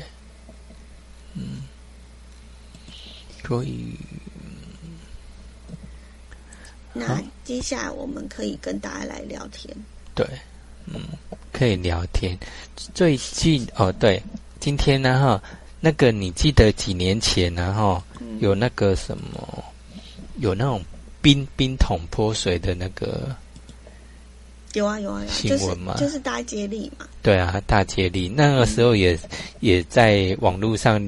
[1.35, 1.63] 嗯，
[3.47, 3.95] 所以
[6.93, 9.75] 那接下来我们可以跟大家来聊天。
[10.15, 10.27] 对，
[10.87, 11.01] 嗯，
[11.53, 12.39] 可以聊天。
[12.95, 14.23] 最近哦，对，
[14.59, 15.43] 今天呢哈，
[15.81, 18.03] 那个你记得几年前呢哈，
[18.41, 19.65] 有那个什么，
[20.39, 20.83] 有那种
[21.21, 23.35] 冰冰桶泼水的那个。
[24.75, 27.05] 有啊有啊，新闻嘛，就是大接力嘛。
[27.23, 29.19] 对啊，大接力那个时候也
[29.59, 31.05] 也在网络上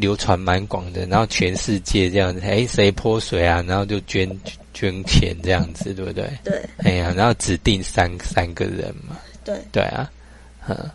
[0.00, 3.62] 流传蛮广的，然后全世界这样子，哎，谁泼水啊？
[3.68, 4.28] 然后就捐
[4.72, 6.30] 捐钱这样子，对不对？
[6.42, 6.64] 对。
[6.78, 9.18] 哎呀，然后指定三三个人嘛。
[9.44, 9.60] 对。
[9.70, 10.10] 对啊，
[10.66, 10.90] 嗯。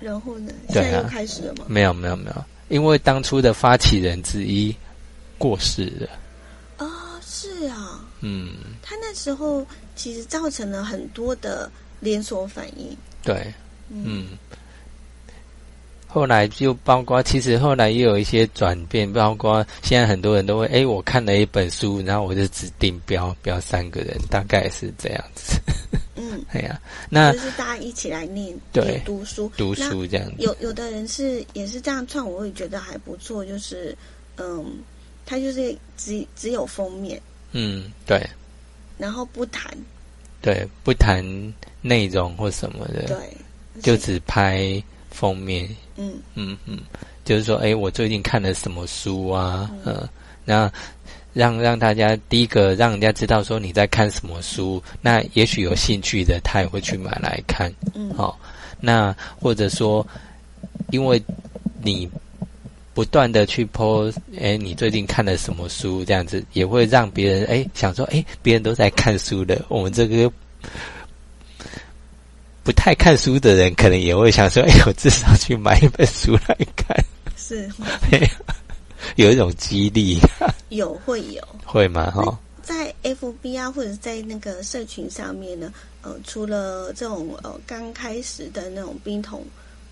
[0.00, 0.52] 然后呢？
[0.68, 1.64] 现在又开始了吗？
[1.68, 4.74] 没有没有没有，因为当初的发起人之一
[5.38, 6.08] 过世了。
[6.84, 8.04] 啊，是啊。
[8.20, 8.54] 嗯。
[8.82, 9.64] 他那时候。
[9.96, 11.70] 其实造成了很多的
[12.00, 12.96] 连锁反应。
[13.22, 13.46] 对，
[13.88, 14.30] 嗯，
[16.14, 25.60] 后来就包括，其实后来也有一些转变，包括现在很多人都会，哎，我看了一本书，然后我就指定标标三个人，大概是这样子。
[26.14, 30.30] 嗯， 哎呀，那就是大家一起来念，对，读书，读书这样。
[30.38, 33.92] 有有的人是也是这样创，我也觉得还不错，就是
[34.36, 34.64] 嗯，
[35.26, 38.24] 他就是只只有封面，嗯，对。
[38.98, 39.76] 然后不谈，
[40.40, 41.24] 对，不谈
[41.80, 45.68] 内容或什么的，对，就只拍封面。
[45.96, 46.78] 嗯嗯嗯，
[47.24, 49.70] 就是说，哎，我最近看了什么书啊？
[49.84, 50.08] 嗯，
[50.44, 50.70] 那
[51.32, 57.72] 让让大家第一个让人家知道说你在看什么书，那也许有兴趣的他也会去买来看。
[57.94, 58.38] 嗯，好，
[58.80, 60.06] 那或者说，
[60.90, 61.22] 因为
[61.82, 62.10] 你。
[62.94, 66.04] 不断的去 po，，哎，你最近看了什么书？
[66.04, 70.30] 这样子也会让别人哎想说，哎，别人都在看书的，我们这个
[72.64, 76.96] 不太看书的人，可能也会想说，哎，我至少去买一本书来看。
[77.36, 77.70] 是，
[79.16, 80.18] 有一种激励。
[80.70, 82.10] 有会有会吗？
[82.10, 85.72] 哈，在 FB 啊，或者在那个社群上面呢，
[86.02, 89.44] 呃，除了这种呃刚开始的那种冰桶，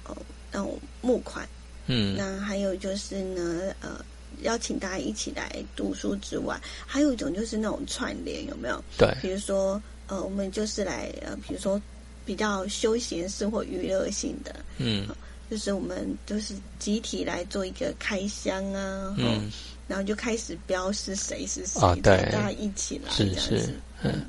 [0.09, 0.17] 呃，
[0.51, 1.47] 那种募款。
[1.87, 4.03] 嗯，那还有就是呢，呃，
[4.43, 8.83] 邀请大家一起来读书之外，还有一种就是那种串联，有没有？
[8.97, 11.81] 对，比如说，呃，我们就是来，呃，比如说
[12.25, 15.07] 比较休闲式或娱乐性的，嗯，
[15.51, 19.51] 就是我们就是集体来做一个开箱啊，嗯，
[19.89, 24.25] 然后就开始标是谁是谁，对，大家一起来，是是，嗯，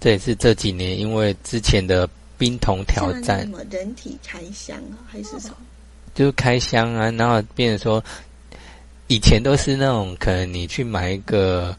[0.00, 5.56] 这也是这几年因为之前的冰桶挑战，什么人体开箱啊，还是什么？
[6.14, 8.04] 就是开箱啊，然后变成说，
[9.08, 11.76] 以前都是那种可能你去买一个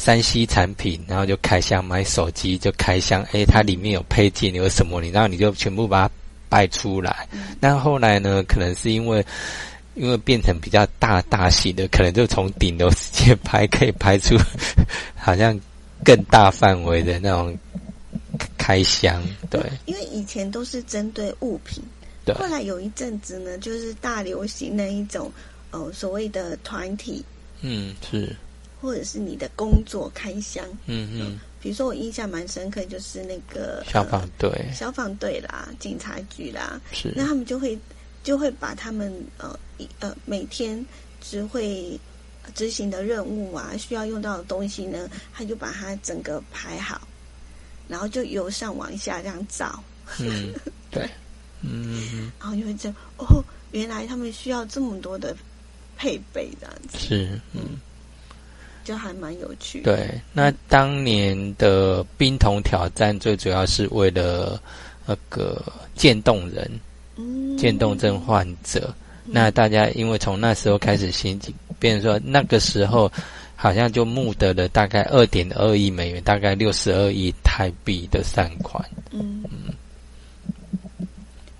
[0.00, 6.14] 三 C 产品，然后就开箱买手机就开箱，哎，它里面有配件有什么，你然后你就全部把它
[6.48, 7.28] 摆出来。
[7.60, 9.22] 那后来呢，可能是因为
[9.94, 14.34] 因为变成比较大大型的，可能就从顶楼直接拍，可以拍出
[15.14, 15.60] 好像
[16.02, 17.54] 更大范围的那种
[18.56, 19.22] 开箱。
[19.50, 21.84] 对，因为以前都是针对物品。
[22.24, 25.30] 对后来有一阵子呢，就是大流行那一种，
[25.70, 27.22] 呃，所谓的团体，
[27.62, 28.34] 嗯，是，
[28.80, 37.78] 或者是你的工作开箱，嗯嗯，比如说我印象蛮深刻，就是那个消防队、消防队啦、警察局啦，是，那他们就会
[38.22, 39.58] 就会把他们呃
[39.98, 40.84] 呃每天
[41.20, 41.98] 只会
[42.54, 47.06] 执行的任务啊，需要用到的东西呢，他就把它整个排好，
[47.88, 49.82] 然后就由上往下这样找，
[50.18, 50.52] 嗯，
[50.90, 51.08] 对。
[51.62, 55.36] 嗯，然后就会这样哦，原来他们需要这么多的
[55.94, 57.78] 配备这样子，是嗯，
[58.90, 59.82] 就还蛮有趣。
[59.82, 64.60] 对，那当年的冰桶挑战最主要是为了
[65.06, 65.62] 那个
[65.94, 66.68] 渐冻人，
[67.14, 68.92] 嗯，渐冻症患者。
[69.24, 73.08] 那大家因为从那时候开始兴起，变成说那个时候
[73.54, 78.84] 好像就募得了大概二点二亿美元，大概六十二亿台币的善款。
[79.12, 79.72] 嗯嗯。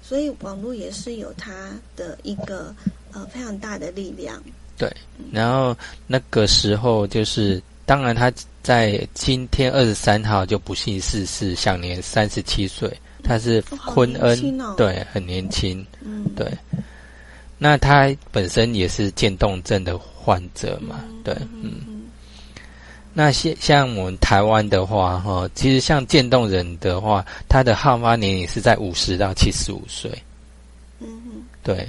[0.02, 1.52] 所以网络也是有它
[1.94, 2.74] 的一个
[3.12, 4.42] 呃非常大的力量。
[4.80, 4.90] 对，
[5.30, 12.90] 然后那个时候就是，当然他在今天二十三号就不幸逝世，享年三十七岁。
[13.22, 15.86] 他是昆恩，对，很年轻。
[16.00, 16.50] 嗯，对。
[17.58, 21.04] 那他本身也是渐冻症的患者嘛？
[21.22, 22.04] 对，嗯。
[23.12, 30.10] 那像像我们台湾的话，哈，其实像渐冻人的话，他的好发年龄是在五十到七十五岁。
[31.00, 31.86] 嗯哼，对，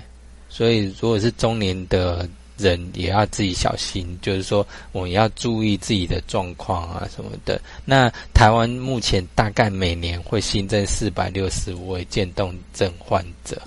[0.50, 2.28] 所以如果是中年的
[2.62, 7.62] 人，也要自己小心，就是说我们要注意自己的状况啊什么的。
[7.84, 13.62] 那台湾目前大概每年会新增四百六十五位渐冻症患者。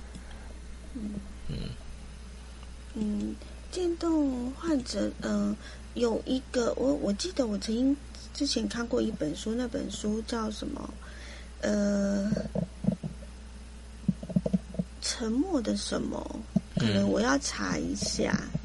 [0.94, 1.11] 嗯
[1.48, 1.57] 嗯
[2.94, 3.35] 嗯，
[3.70, 5.57] 渐冻患者，嗯。
[5.94, 7.96] 有一个，我我记得我曾经
[8.33, 10.92] 之前看过一本书，那本书叫什么？
[11.61, 12.28] 呃，
[15.00, 16.40] 沉默的什么？
[16.74, 18.37] 可能我要查一下。
[18.54, 18.63] 嗯，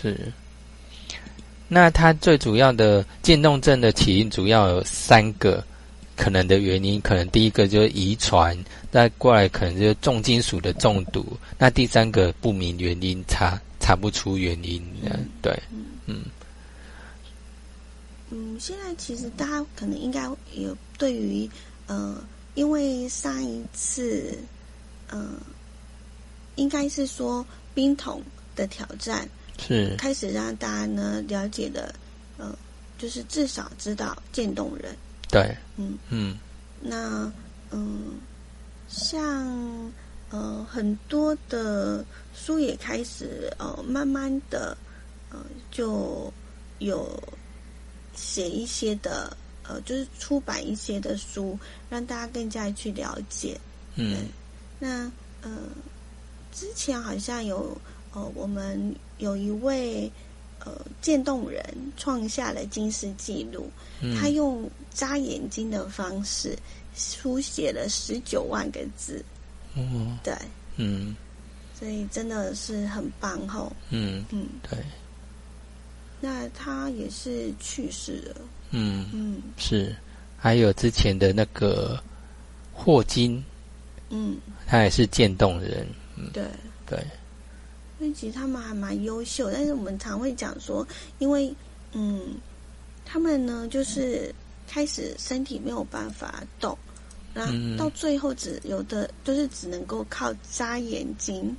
[0.00, 0.32] 是。
[1.68, 5.64] 那它最主要的渐冻症的起因主要有三个
[6.14, 8.56] 可能的原因，可能第一个就是遗传，
[8.90, 11.26] 再过来可能就是重金属的中毒，
[11.58, 14.82] 那第三个不明原因，查查不出原因。
[15.02, 15.60] 嗯，对，
[16.06, 16.22] 嗯，
[18.30, 21.50] 嗯，现在其实大家可能应该有对于
[21.86, 22.16] 呃，
[22.54, 24.38] 因为上一次，
[25.12, 25.36] 嗯，
[26.54, 28.22] 应该是说冰桶
[28.56, 29.28] 的挑战。
[29.58, 31.94] 是开始让大家呢了解的，
[32.36, 32.54] 呃，
[32.98, 34.94] 就是至少知道渐冻人。
[35.30, 36.36] 对，嗯嗯，
[36.78, 37.32] 那
[37.70, 38.20] 嗯，
[38.86, 39.90] 像
[40.28, 44.76] 呃很多的书也开始呃慢慢的
[45.30, 45.38] 呃
[45.70, 46.30] 就
[46.78, 47.18] 有
[48.14, 49.34] 写一些的
[49.66, 53.58] 呃就是出版一些的书，让大家更加去了解。
[53.94, 54.28] 嗯，
[54.78, 55.50] 那呃
[56.52, 57.74] 之前好像有。
[58.16, 60.10] 哦，我们有一位
[60.64, 61.62] 呃渐冻人
[61.98, 63.68] 创下了金氏纪录，
[64.18, 66.56] 他用扎眼睛的方式
[66.94, 69.22] 书写了十九万个字。
[69.74, 70.34] 哦，对，
[70.76, 71.14] 嗯，
[71.78, 73.70] 所以真的是很棒吼。
[73.90, 74.78] 嗯嗯，对。
[76.18, 78.40] 那他也是去世了。
[78.70, 79.94] 嗯嗯，是。
[80.38, 82.02] 还有之前的那个
[82.72, 83.44] 霍金，
[84.08, 85.86] 嗯，他也是渐冻人。
[86.16, 86.42] 嗯，对
[86.86, 86.98] 对。
[87.98, 90.86] 因为其实他们还蛮优秀，但是我们常会讲说，
[91.18, 91.54] 因为
[91.92, 92.36] 嗯，
[93.06, 94.34] 他们呢就是
[94.68, 96.76] 开始身体没有办法动，
[97.32, 101.56] 然后到最后只有的就是只能够靠眨眼睛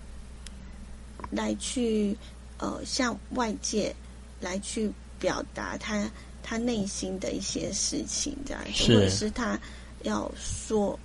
[1.32, 2.16] 来去
[2.60, 3.96] 呃向外界
[4.40, 6.08] 来去表达他
[6.44, 9.60] 他内心的一些事情，这样子，或者是他
[10.04, 11.00] 要说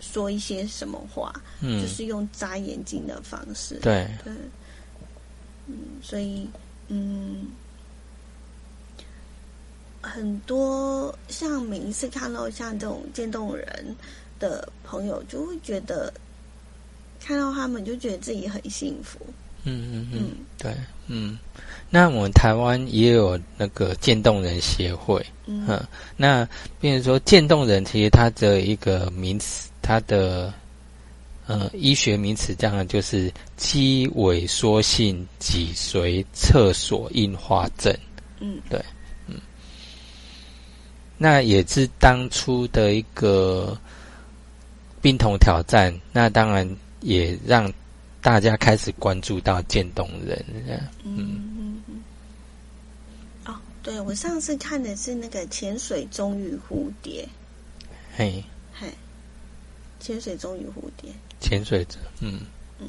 [0.00, 4.08] 说一些什么话，嗯，就是用眨眼睛的方式，对。
[4.22, 4.32] 对。
[5.66, 6.48] 嗯，所以
[6.88, 7.46] 嗯，
[10.00, 13.96] 很多像每一次看到像这种渐冻人
[14.38, 16.12] 的朋友，就会觉得
[17.20, 19.18] 看到他们就觉得自己很幸福。
[19.64, 20.74] 嗯嗯嗯，对，
[21.08, 21.38] 嗯。
[21.90, 25.80] 那我们台湾也有那个渐冻人协会，嗯，
[26.16, 26.48] 那
[26.80, 30.52] 比如说渐冻人，其实它的一个名词，它的。
[31.46, 37.96] 呃，医学名词这样就是肌萎缩性脊髓侧索硬化症。
[38.40, 38.84] 嗯，对，
[39.28, 39.40] 嗯，
[41.16, 43.78] 那也是当初的一个
[45.00, 46.68] 冰桶挑战，那当然
[47.00, 47.72] 也让
[48.20, 50.44] 大家开始关注到渐冻人。
[51.04, 52.02] 嗯嗯嗯。
[53.44, 57.26] 哦，对，我上次看的是那个潜水中与蝴蝶。
[58.16, 58.42] 嘿，
[58.74, 58.88] 嘿，
[60.00, 61.12] 潜水中与蝴蝶。
[61.40, 62.40] 潜水者，嗯
[62.78, 62.88] 嗯，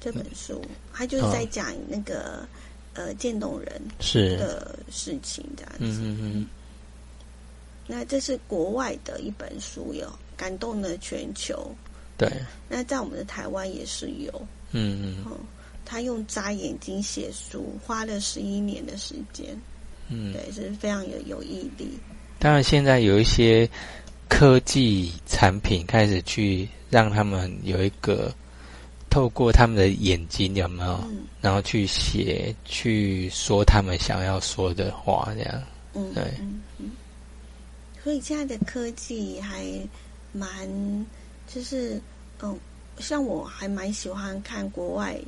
[0.00, 2.46] 这本书他就是在讲那个
[2.94, 6.46] 呃渐冻人是的事情这样子，嗯嗯嗯。
[7.86, 10.06] 那这是国外的一本书，有
[10.36, 11.74] 感动了全球。
[12.16, 12.30] 对。
[12.68, 14.30] 那在我们的台湾也是有，
[14.72, 15.38] 嗯嗯。
[15.84, 19.58] 他用眨眼睛写书，花了十一年的时间，
[20.10, 21.98] 嗯，对，是非常有有毅力。
[22.38, 23.66] 当然，现在有一些
[24.28, 26.68] 科技产品开始去。
[26.90, 28.34] 让他们有一个
[29.10, 30.98] 透过他们的眼睛有没有，
[31.42, 35.62] 然后去写去说他们想要说的话，这样，
[35.92, 36.24] 嗯，对，
[36.78, 36.90] 嗯，
[38.02, 39.66] 所以现在的科技还
[40.32, 40.66] 蛮，
[41.46, 42.00] 就是
[42.40, 42.58] 嗯，
[42.98, 45.20] 像我还蛮喜欢看国外，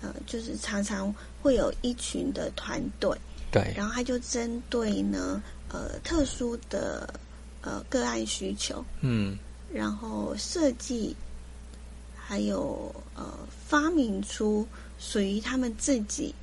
[0.00, 3.10] 呃，就是常常会有一群的团队，
[3.50, 7.12] 对，然后他就针对呢，呃，特殊的
[7.62, 9.38] 呃个案需求，嗯。
[9.70, 11.14] 然后设计，
[12.16, 14.66] 还有呃发明出
[14.98, 16.34] 属于他们自己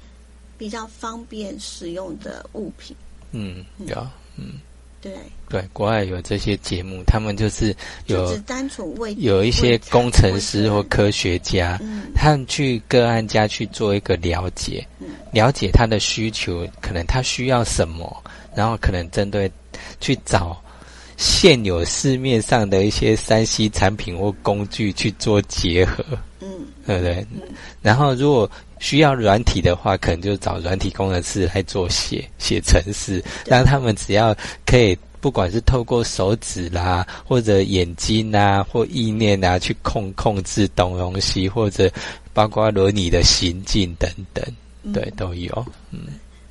[0.60, 2.96] 比较方便使用的物品。
[3.32, 4.60] 嗯，有，嗯，
[5.02, 5.12] 对，
[5.50, 7.76] 对，国外有这些节目，他们就是
[8.06, 11.80] 有单纯为有一些工程师或科学家，
[12.14, 14.88] 他们去个案家去做一个了解，
[15.32, 18.24] 了解他的需求，可能他需要什么，
[18.56, 19.52] 然后可能针对
[20.00, 20.62] 去找。
[21.18, 26.04] 现有市面上的一些三 C 产品或工具去做结合，
[26.42, 26.48] 嗯，
[26.86, 27.26] 对不对？
[27.82, 28.50] 然后如果
[28.80, 34.36] 需要软体的话，可能就找软体工程师来做写写程式，让他们只要
[34.66, 41.90] 可以，不管是透过手指啦，或者眼睛啊，或意念啊，去控控制东东西，或者
[42.34, 44.44] 包括轮你的行进等等，
[44.94, 46.00] 对，都有，嗯，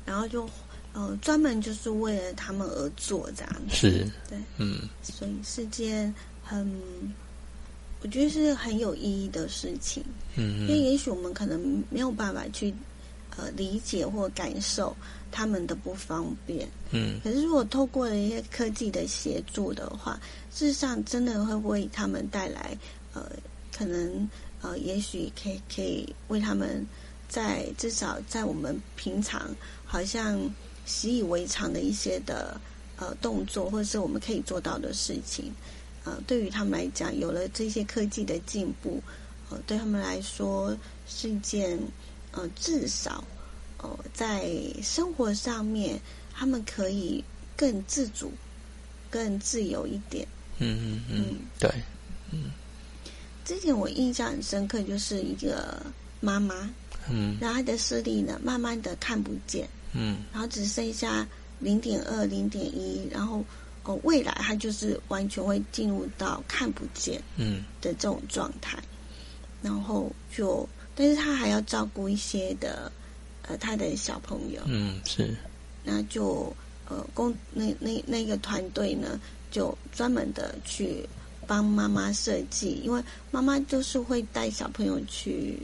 [0.05, 0.49] 然后就。
[0.97, 3.75] 呃，专门就是为了他们而做这样子。
[3.75, 6.65] 是，对，嗯，所以是件很，
[8.01, 10.01] 我觉得是很有意义的事情。
[10.37, 12.73] 嗯，因为也许我们可能没有办法去
[13.35, 14.95] 呃理解或感受
[15.33, 16.65] 他们的不方便。
[16.91, 20.17] 嗯，可是如果透过了一些科技的协助的话，
[20.53, 22.73] 事实上真的会为他们带来
[23.13, 23.29] 呃，
[23.77, 24.29] 可能
[24.61, 26.87] 呃，也许可以可以为他们
[27.27, 30.39] 在至少在我们平常好像。
[30.85, 32.59] 习以为常的一些的
[32.97, 35.51] 呃动作，或者是我们可以做到的事情，
[36.03, 39.01] 呃，对于他们来讲，有了这些科技的进步，
[39.49, 40.77] 呃，对他们来说
[41.07, 41.79] 是一件
[42.31, 43.23] 呃，至少
[43.79, 44.49] 呃，在
[44.81, 45.99] 生活上面，
[46.33, 47.23] 他们可以
[47.57, 48.31] 更自主、
[49.09, 50.27] 更自由一点。
[50.59, 51.69] 嗯嗯嗯，对，
[52.31, 52.51] 嗯。
[53.43, 55.85] 之前我印象很深刻，就是一个
[56.19, 56.67] 妈妈，
[57.09, 59.67] 嗯，然后她的视力呢，慢慢的看不见。
[59.95, 61.25] 嗯，然后只剩下
[61.59, 63.43] 零点二、零点一，然后
[63.83, 67.63] 哦，未来它就是完全会进入到看不见嗯。
[67.81, 68.77] 的这种状态，
[69.61, 72.91] 然后就，但是他还要照顾一些的
[73.43, 74.61] 呃他的小朋友。
[74.65, 75.35] 嗯是，
[75.83, 76.53] 那就
[76.89, 79.19] 呃工那那那个团队呢
[79.49, 81.07] 就专门的去
[81.47, 85.59] 帮妈妈设计，因为妈妈就是会带小朋友去。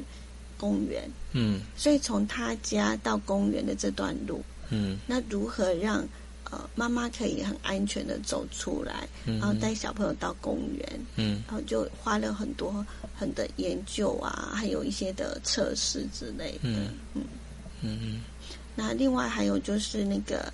[0.61, 6.07] 公园，嗯，所以从他家到公园的这段路，嗯，那如何让
[6.51, 9.39] 呃妈妈可以很安全的走出来，嗯。
[9.39, 12.85] 然后带小朋友到公园，嗯，然后就花了很多
[13.17, 16.87] 很的研究啊，还有一些的测试之类的，嗯。
[17.15, 17.23] 嗯。
[17.81, 18.21] 嗯
[18.75, 20.53] 那另外还有就是那个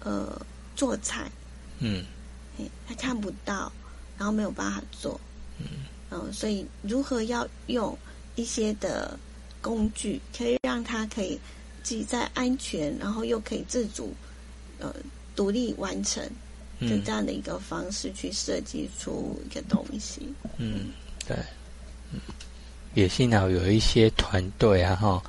[0.00, 0.40] 呃
[0.76, 1.30] 做菜，
[1.80, 2.04] 嗯，
[2.86, 3.70] 他看不到，
[4.16, 5.20] 然后没有办法做，
[5.58, 5.66] 嗯，
[6.10, 7.96] 嗯，所以如何要用？
[8.36, 9.18] 一些的
[9.60, 11.38] 工具可以让他可以
[11.82, 14.12] 既在安全，然后又可以自主，
[14.78, 14.94] 呃，
[15.36, 16.22] 独立完成
[16.80, 20.22] 的这样的一个方式去设计出一个东西。
[20.56, 20.90] 嗯，
[21.26, 21.36] 对，
[22.12, 22.20] 嗯，
[22.94, 25.22] 也幸好有一些团队啊，哈，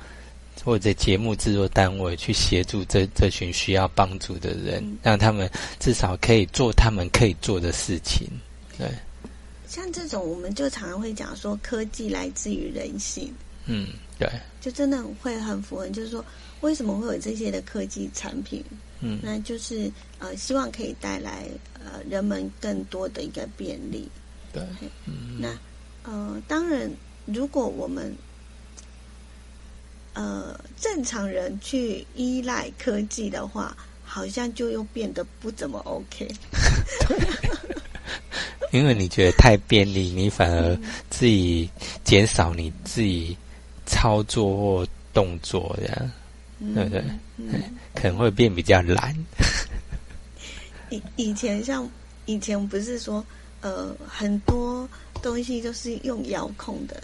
[0.64, 5.48] 或者节目制作单位去协助这这群需要帮助的人，让他们
[5.78, 8.28] 至少可以做他们可以做的事情。
[8.76, 8.90] 对。
[9.68, 13.32] 像这种，我们就常常会讲说，科技来自于人性。
[13.66, 13.88] 嗯，
[14.18, 14.28] 对，
[14.60, 16.24] 就真的会很符合，就是说，
[16.60, 18.64] 为什么会有这些的科技产品？
[19.00, 19.90] 嗯，那就是
[20.20, 21.48] 呃，希望可以带来
[21.84, 24.08] 呃人们更多的一个便利。
[24.52, 24.62] 对，
[25.04, 25.58] 嗯，那
[26.04, 26.90] 呃，当然，
[27.24, 28.14] 如果我们
[30.14, 36.26] 呃正常人去依赖科技的话，好像就又变得不怎么 OK。
[38.76, 41.68] 因为你觉得太便利，你反而自己
[42.04, 43.36] 减少你自己
[43.86, 46.12] 操作或动作，这样
[46.74, 47.04] 对不对？
[47.94, 49.14] 可能会变比较懒。
[50.90, 51.88] 以以前像
[52.26, 53.24] 以前不是说
[53.60, 54.88] 呃很多
[55.22, 57.02] 东西都是用遥控的，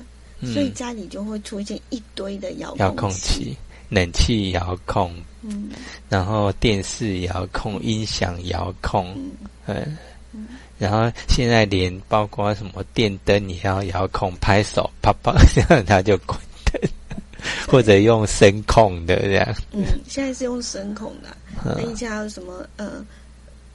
[0.52, 3.56] 所以家里就会出现一堆的遥遥控器，
[3.88, 5.70] 冷气遥控，嗯，
[6.08, 9.16] 然后电视遥控，音响遥控，
[9.66, 9.96] 嗯。
[10.82, 16.90] 然后现在连包括什么电灯也要遥控，拍手啪啪，这样它就关灯，
[17.68, 19.54] 或者用声控的这样。
[19.70, 21.36] 嗯，现在是用声控的。
[21.64, 23.04] 那以前还有什么呃，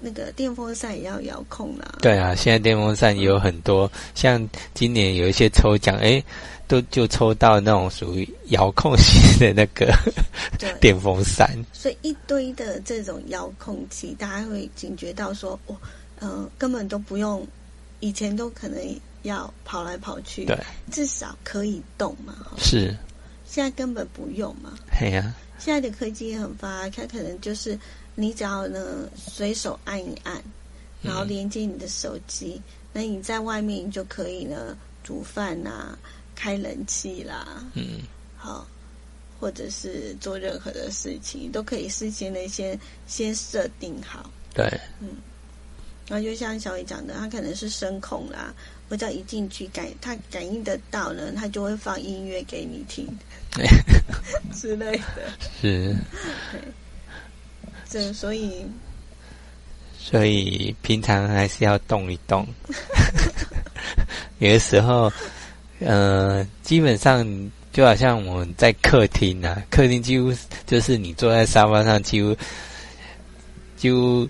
[0.02, 1.96] 那个电风扇也要遥控啦。
[2.02, 6.22] 对啊，现在电风扇也有很多，像今年有一些抽奖，哎，
[6.68, 9.94] 都就抽到那种属于遥控型的那个
[10.82, 11.50] 电风扇。
[11.72, 15.78] 所以一堆的这种遥控器，大家会警觉到说，哇。
[16.20, 17.46] 嗯，根本都不用，
[18.00, 18.80] 以前都可能
[19.24, 20.58] 要跑来跑去，对，
[20.92, 22.36] 至少可以动嘛。
[22.58, 22.96] 是，
[23.46, 24.78] 现在根本不用嘛。
[25.00, 27.78] 对呀，现在的科技也很发达，它可能就是
[28.16, 30.42] 你只要呢随手按一按，
[31.02, 32.62] 然后连接你的手机，
[32.94, 35.98] 那你在外面就可以呢煮饭呐、
[36.36, 38.02] 开冷气啦，嗯，
[38.36, 38.68] 好，
[39.40, 44.30] 或者是做任何的事情，都可以事先的先先设定好。
[44.54, 44.66] 对，
[45.00, 45.10] 嗯。
[46.08, 48.54] 然后就像小伟讲的，他可能是声控啦，
[48.88, 53.06] 我只要一进去感，他感应得到呢，他就会放音乐给你听
[54.56, 55.04] 之类的。
[55.62, 55.94] 是。
[55.94, 55.96] 对。
[57.90, 58.66] 这所以，
[60.00, 62.48] 所以平常还是要动一动。
[64.40, 65.12] 有的时候，
[65.80, 70.34] 呃，基本上就好像我们在客厅啊，客厅几乎
[70.66, 72.34] 就是你坐在沙发上，几乎
[73.76, 74.26] 就。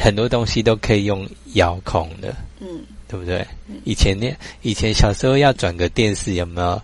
[0.00, 3.46] 很多东西都可以用遥控的，嗯，对不对？
[3.84, 4.26] 以前呢
[4.62, 6.80] 以前小时候要转个电视，有没有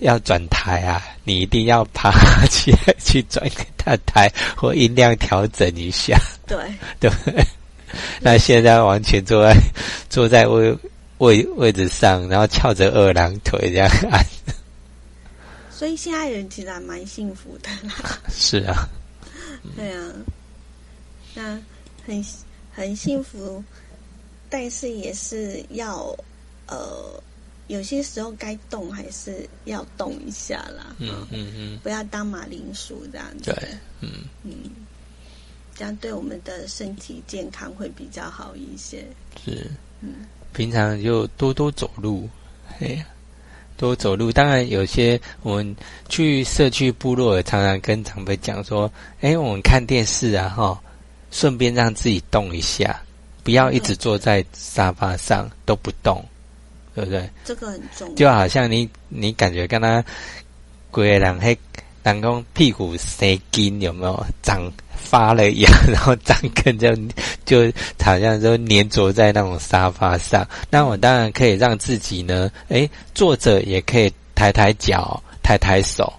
[0.00, 2.10] 要转台啊，你一定要爬
[2.46, 6.18] 起来去转个大台，或音量调整一下。
[6.46, 6.56] 对
[7.00, 7.10] 对，
[8.20, 9.56] 那现在完全坐在
[10.08, 10.76] 坐在位
[11.18, 14.24] 位位置上，然后翘着二郎腿这样按。
[15.70, 17.94] 所以现在人其实还蛮幸福的啦。
[18.30, 18.88] 是啊。
[19.76, 20.02] 对啊。
[21.34, 21.58] 那
[22.04, 22.24] 很
[22.78, 23.62] 很幸福，
[24.48, 26.16] 但是也是要
[26.66, 27.22] 呃。
[27.68, 33.68] 有些时候该动还是要动一下啦，嗯嗯嗯，不要当马铃薯这样子，对，
[34.00, 34.08] 嗯
[34.42, 34.52] 嗯，
[35.76, 39.04] 这样对我们的身体健康会比较好一些。
[39.44, 39.70] 是，
[40.00, 40.24] 嗯，
[40.54, 42.26] 平常就多多走路，
[42.78, 42.98] 嘿，
[43.76, 44.32] 多走路。
[44.32, 45.76] 当然，有些我们
[46.08, 50.82] 去社区部落，常常跟长辈讲说，哎，我们看电视啊，哈，
[51.30, 53.00] 顺便让自己动一下，
[53.42, 56.24] 不要一直坐在沙发上都不动。
[56.94, 57.30] 对不对？
[57.44, 58.14] 这个很重要。
[58.16, 60.04] 就好像你，你感觉跟他
[60.90, 61.56] 鬼人黑
[62.02, 66.92] 人工屁股塞筋有没有长发了一样， 然后长根就
[67.44, 67.72] 就
[68.02, 70.44] 好像就粘着在那种沙发上。
[70.70, 76.12] 那我当然可以让自己呢，哎，坐着也可以抬抬脚、抬抬手，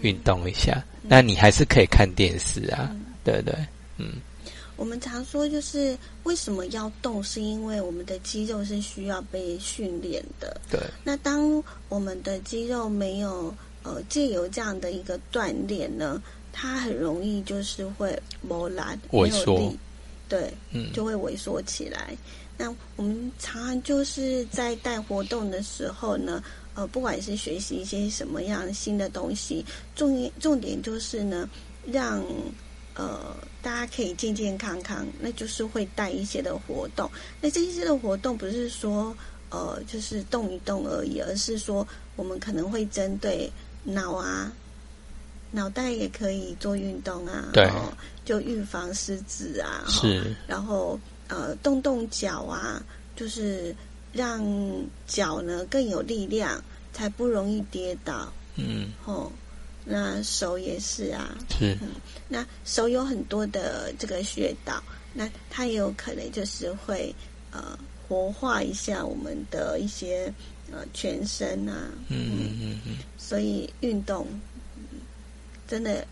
[0.00, 0.82] 运动一下。
[1.02, 2.88] 那你还是可以看电视啊，
[3.22, 3.54] 对不对？
[3.98, 4.12] 嗯。
[4.82, 10.60] 我们常说，就是为什么要动，是因为我们的肌肉是需要被训练的。
[10.68, 10.80] 对。
[11.04, 13.54] 那当我们的肌肉没有
[13.84, 16.20] 呃借由这样的一个锻炼呢，
[16.52, 19.72] 它很容易就是会磨烂、萎缩。
[20.28, 22.16] 对，嗯，就会萎缩起来。
[22.58, 26.42] 那我们常常就是在带活动的时候呢，
[26.74, 29.64] 呃，不管是学习一些什么样新的东西，
[29.94, 31.48] 重重点就是呢，
[31.86, 32.20] 让。
[32.94, 37.10] 呃，大家可以健健康康，那就是会带一些的活动。
[37.40, 39.16] 那这些的活动不是说
[39.50, 41.86] 呃，就是动一动而已，而是说
[42.16, 43.50] 我们可能会针对
[43.84, 44.52] 脑啊，
[45.50, 47.70] 脑袋也可以做运动啊，对，
[48.24, 50.34] 就预防失智啊，是。
[50.46, 52.82] 然后呃，动动脚啊，
[53.16, 53.74] 就是
[54.12, 54.44] 让
[55.06, 56.62] 脚呢更有力量，
[56.92, 58.30] 才不容易跌倒。
[58.56, 59.32] 嗯，哦。
[59.84, 61.76] 那手也是啊，是，
[62.28, 64.80] 那手有很多的这个穴道，
[65.12, 67.12] 那它也有可能就是会
[67.50, 67.76] 呃
[68.06, 70.32] 活化一下我们的一些
[70.70, 71.74] 呃全身啊，
[72.08, 72.80] 嗯嗯嗯。
[72.86, 74.24] 嗯，所以运动
[75.66, 76.06] 真的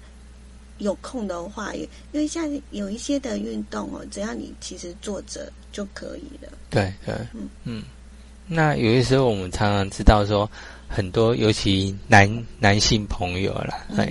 [0.78, 7.48] 有空的话，因为像有一些的运动哦，只要你其实坐着就可以了，对对，嗯。
[7.62, 7.84] 嗯，
[8.48, 10.50] 那有些时候我们常常知道说。
[10.92, 12.28] 很多，尤其男
[12.58, 14.10] 男性朋友啦，哎，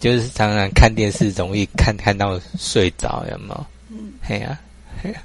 [0.00, 3.66] 就是常常看电视，容易看看到睡着，有没有？
[3.90, 4.58] 嗯，嘿呀，
[5.02, 5.22] 嘿呀。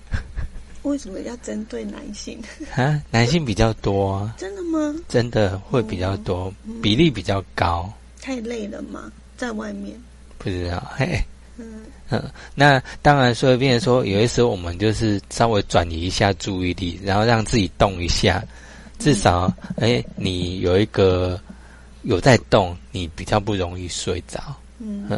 [0.84, 2.38] 为什么要针对男性？
[2.76, 4.36] 啊，男性比较多啊。
[4.38, 4.94] 真的吗？
[5.08, 7.92] 真的会比较多，比例比较高。
[8.22, 9.10] 太累了吗？
[9.38, 9.98] 在外面？
[10.38, 11.18] 不知道，嘿。
[11.58, 12.24] 嗯嗯，
[12.56, 18.44] 那当然，所以变成说，有些时候我们就是稍微转移一下注意力，然后让自己动一下。
[19.00, 21.40] 至少，哎，你有一个
[22.04, 24.56] 有在动，你比较不容易睡着。
[24.78, 25.10] 嗯，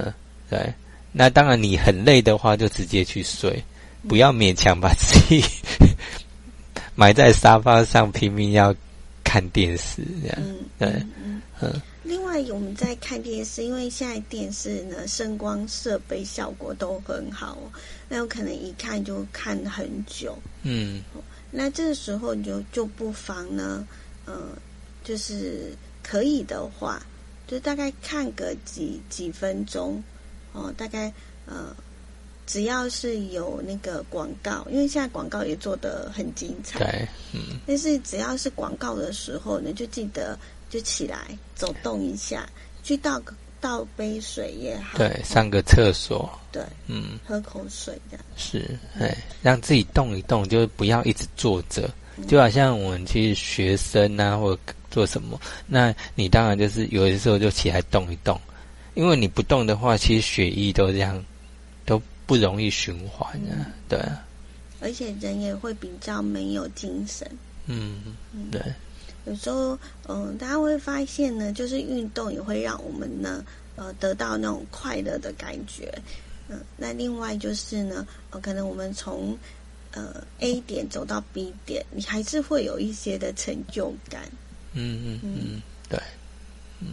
[0.49, 0.73] 对。
[1.11, 3.61] 那当然，你很累的话，就直接去睡，
[4.07, 5.43] 不要勉强把自己
[6.95, 8.73] 埋在沙发上拼命要
[9.23, 10.37] 看电视这样。
[10.39, 11.05] 嗯，对，
[11.59, 11.81] 嗯。
[12.03, 17.57] 另外，我们在看电视，因为现在电视呢，声光设备效果都很好，
[18.07, 20.37] 那有可能一看就看很久。
[20.63, 21.01] 嗯。
[21.51, 23.85] 那这个时候你就就不妨呢，
[24.25, 24.49] 呃，
[25.03, 27.05] 就是可以的话，
[27.45, 30.01] 就大概看个几几分钟，
[30.53, 31.13] 哦，大概
[31.45, 31.75] 呃，
[32.47, 40.39] 只要是有那个广告，因为现在广告也做得很精彩，对，嗯，但是只要是广告的时候呢，就记得
[40.69, 42.49] 就起来走动一下，
[42.81, 43.33] 去到个。
[43.61, 48.25] 倒杯水也好，对，上个厕所，对，嗯，喝口水这样。
[48.35, 51.89] 是，哎，让自己动一动，就是不要一直坐着，
[52.27, 54.59] 就好像我们去学生啊，或者
[54.89, 58.41] 做什么，那你当然就是有的时候就起来动一动，
[58.95, 61.23] 因为你不动的话，其实血液都这样
[61.85, 63.99] 都不容易循环啊，对，
[64.81, 67.29] 而且人也会比较没有精神，
[67.67, 68.15] 嗯，
[68.51, 68.59] 对。
[69.25, 73.45] 有时候，嗯，大家会发现呢，就是运动也会让我们呢，
[73.75, 75.93] 呃，得到那种快乐的感觉。
[76.49, 79.37] 嗯，那另外就是呢，呃，可能我们从
[79.91, 84.23] 呃 A 点走到 B 点，你还是会有一些的成就感。
[84.73, 85.99] 嗯嗯嗯，对，
[86.79, 86.87] 嗯，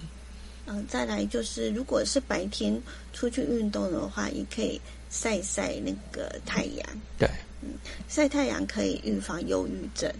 [0.67, 2.81] 嗯，再来就是，如果是白天
[3.13, 6.87] 出去运动的话，也可以晒晒那个太阳。
[7.19, 7.29] 对，
[7.63, 7.71] 嗯，
[8.07, 10.13] 晒太阳可以预防忧郁症。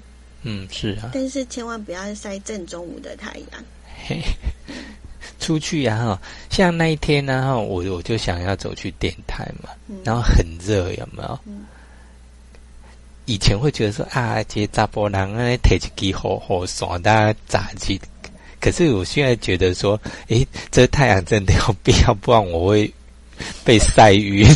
[0.43, 3.65] 嗯，是啊，但是千万不要晒正中午的太阳。
[4.07, 4.23] 嘿，
[5.41, 6.19] 出去然后
[6.51, 9.71] 像那一天呢，哈，我我就想要走去电台嘛，
[10.05, 11.39] 然后很热，有没有？
[13.27, 15.79] 以前会觉得说啊，这扎波人啊，提一
[16.11, 18.01] 支火火爽，大家炸起。
[18.61, 22.93] 可是我现在觉得说，诶，这太阳真的有必要，不然我会
[23.65, 24.47] 被晒晕。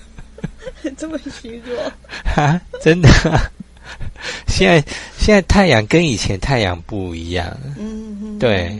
[0.96, 1.92] 这么虚弱
[2.36, 2.60] 啊？
[2.82, 3.08] 真的？
[4.48, 7.56] 现在现在太阳跟以前太阳不一样。
[7.78, 8.76] 嗯，对，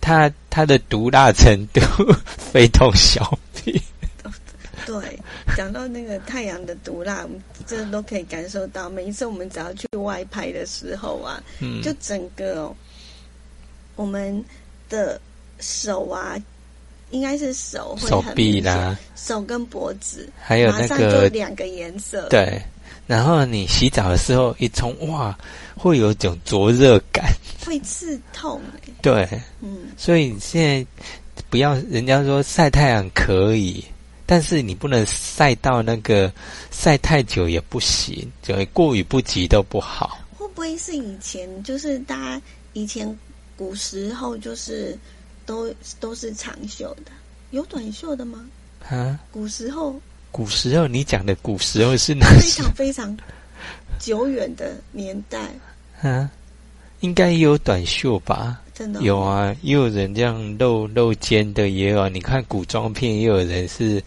[0.00, 1.80] 它它的毒辣程度
[2.36, 3.80] 非同小比。
[4.86, 5.18] 对，
[5.56, 8.90] 讲到那个太阳的毒辣，我们这都可以感受到。
[8.90, 12.74] 每一次我们只要去外拍的时候啊，嗯，就整个
[13.94, 14.44] 我们
[14.88, 15.20] 的
[15.60, 16.36] 手啊，
[17.10, 22.26] 应该是手手臂啦，手跟脖子，还有那个两个颜色。
[22.28, 22.60] 对，
[23.10, 25.36] 然后你洗澡的时候一冲，哇，
[25.74, 27.24] 会有种灼热感，
[27.66, 28.60] 会刺痛。
[29.02, 29.28] 对，
[29.60, 30.86] 嗯，所以现在
[31.50, 33.84] 不要人家说晒太阳可以。
[34.26, 36.32] 但是你不能晒到那个
[36.70, 40.20] 晒太久也不行，就会过于不及都不好。
[40.38, 42.42] 会不会是以前就是大家
[42.74, 43.18] 以前
[43.56, 44.96] 古时候就是
[45.44, 47.10] 都都是长袖的，
[47.50, 48.46] 有短袖的吗？
[48.88, 50.00] 啊，古时候，
[50.32, 52.26] 古时候你讲的古时候是哪？
[52.40, 53.16] 非常非常
[53.98, 55.48] 久远的年代。
[56.02, 56.30] 啊，
[57.00, 58.60] 应该也有短袖吧。
[58.72, 62.08] 真的有啊，也有人这样露露肩的也有。
[62.08, 64.02] 你看古装片，也有人是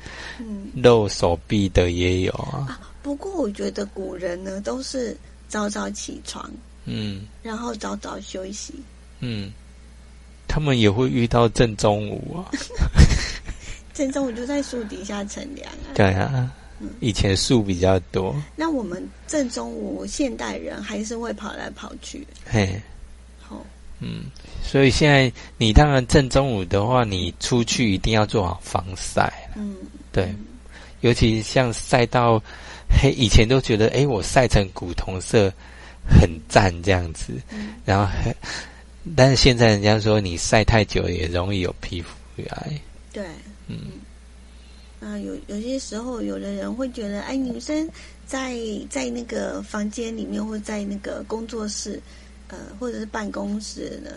[0.74, 2.80] 露手臂的也有啊。
[3.04, 5.16] 不过我觉得古人呢，都是
[5.48, 6.50] 早早起床，
[6.86, 8.74] 嗯，然后早早休息，
[9.20, 9.52] 嗯，
[10.48, 12.50] 他们也会遇到正中午啊。
[13.94, 15.83] 正中午就在树底下乘凉啊。
[15.96, 16.52] 对啊，
[17.00, 18.36] 以前树比较多。
[18.56, 22.28] 那我们正中午，现代人还是会跑来跑去。
[22.46, 22.82] 嘿，
[23.42, 23.66] 好，
[24.00, 24.26] 嗯。
[24.64, 29.32] 所以现在你当然正中午的话，你出去一定要做好防晒。
[29.56, 29.76] 嗯，
[30.12, 30.34] 对，
[31.02, 32.42] 尤其像晒到
[32.90, 35.54] 黑，以前都觉得哎，我晒成古铜色
[36.10, 37.34] 很赞这样子。
[37.52, 38.12] 嗯，然后，
[39.16, 42.10] 但是现在人家说你晒太久也容易有皮肤
[42.50, 42.72] 癌。
[43.12, 43.24] 对，
[43.68, 43.78] 嗯，
[45.04, 47.90] 啊，有有些时候有的人会觉得，哎，女生
[48.26, 48.58] 在
[48.90, 52.02] 在那个房间里面或在那个工作室，
[52.48, 54.12] 呃，或者是办公室呢。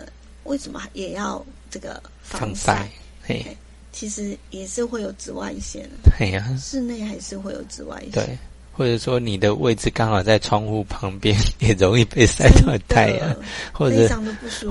[0.44, 2.88] 为什么也要这个防晒？
[3.20, 3.44] 嘿，
[3.90, 5.88] 其实也是会有紫外线。
[6.04, 8.10] 对呀，室内还是会有紫外线。
[8.12, 8.38] 对，
[8.72, 13.36] 或者说你的位置刚好在窗户旁边， 也容易被晒到太阳。
[13.72, 14.08] 或者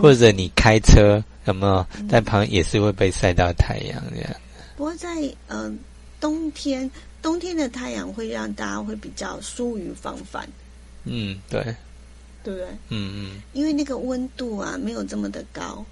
[0.01, 4.32] 或者你开车有没有在旁也是会被晒到太阳这样。
[4.78, 5.09] 不过在
[5.47, 5.78] 嗯
[6.26, 6.90] 冬天，
[7.22, 10.50] 冬天的太阳会让大家会比较疏于防范。
[11.04, 11.64] 嗯，对。
[12.44, 12.68] 对不对？
[12.90, 15.86] 嗯嗯，因为那个温度啊，没有这么的高，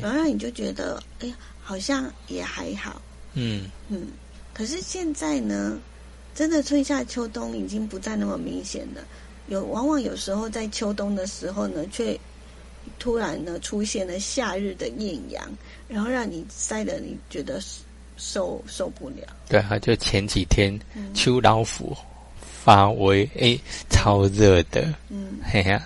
[0.00, 3.02] 然后你就觉得，哎呀，好像也还好。
[3.34, 4.06] 嗯嗯，
[4.54, 5.76] 可是现在呢，
[6.36, 9.02] 真的春夏秋冬已经不再那么明显了。
[9.48, 12.16] 有往往有时候在秋冬的时候呢，却
[13.00, 15.48] 突然呢出现了夏日的艳阳，
[15.88, 17.60] 然后让你晒得你觉得
[18.20, 19.26] 受受不了。
[19.48, 20.78] 对啊，就前几天
[21.14, 21.96] 秋老虎
[22.62, 23.58] 发威，哎，
[23.88, 24.92] 超热的。
[25.08, 25.82] 嗯，嘿呀。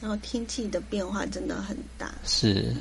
[0.00, 2.14] 然后天气的变化真的很大。
[2.24, 2.74] 是，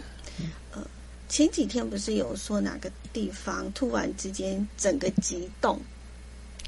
[0.72, 0.82] 呃，
[1.28, 5.80] 前几天不是有说哪个地方突然之间整个激动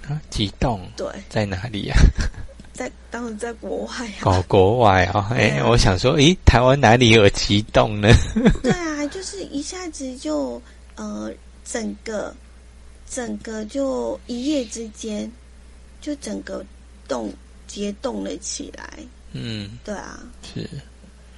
[0.07, 0.21] 啊？
[0.30, 0.82] 激动？
[0.95, 1.95] 对，在哪里呀？
[2.73, 4.23] 在当然在国外啊。
[4.23, 5.30] 哦，国外啊！
[5.32, 8.07] 哎，我想说，咦，台湾哪里有激动呢？
[8.61, 10.61] 对啊，就是一下子就
[10.95, 11.32] 呃，
[11.70, 12.34] 整个
[13.09, 15.30] 整个就一夜之间
[15.99, 16.65] 就整个
[17.07, 17.32] 动
[17.68, 18.99] 结冻了起来。
[19.34, 20.68] 嗯，对啊，是，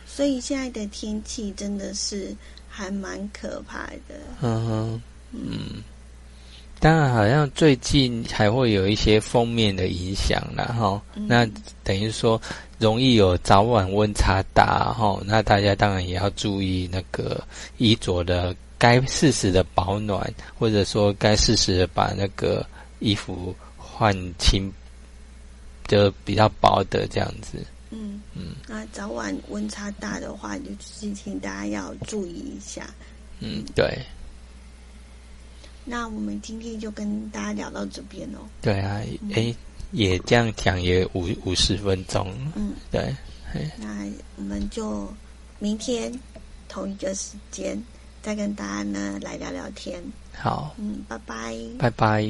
[0.06, 2.36] 所以现在的天气真的是
[2.70, 4.16] 还蛮可怕的。
[4.42, 5.02] 嗯哼，
[5.32, 5.84] 嗯，
[6.80, 11.02] 当然，好像最近还会有一些封面的影响了哈。
[11.16, 11.46] 那
[11.84, 12.40] 等于说
[12.78, 15.20] 容易有早晚温差大哈。
[15.26, 17.44] 那大家当然也要注意那个
[17.78, 22.66] 衣着的，该适时的保暖，或者说该适时的把那个
[23.00, 24.72] 衣服换轻，
[25.88, 27.64] 就比较薄的这样子。
[27.92, 32.90] 嗯嗯，那早晚温差大的话，就是请大家要注意一下。
[33.40, 34.00] 嗯，对。
[35.86, 38.40] 那我们今天就跟大家聊到这边哦。
[38.62, 39.02] 对啊，
[39.34, 39.54] 哎，
[39.92, 42.32] 也这样讲也五五十分钟。
[42.56, 43.14] 嗯，对。
[43.80, 45.12] 那我们就
[45.58, 46.14] 明天
[46.68, 47.76] 同一个时间
[48.22, 50.02] 再跟大家呢来聊聊天。
[50.36, 50.76] 好。
[50.78, 51.56] 嗯拜拜。
[51.78, 52.26] 拜拜。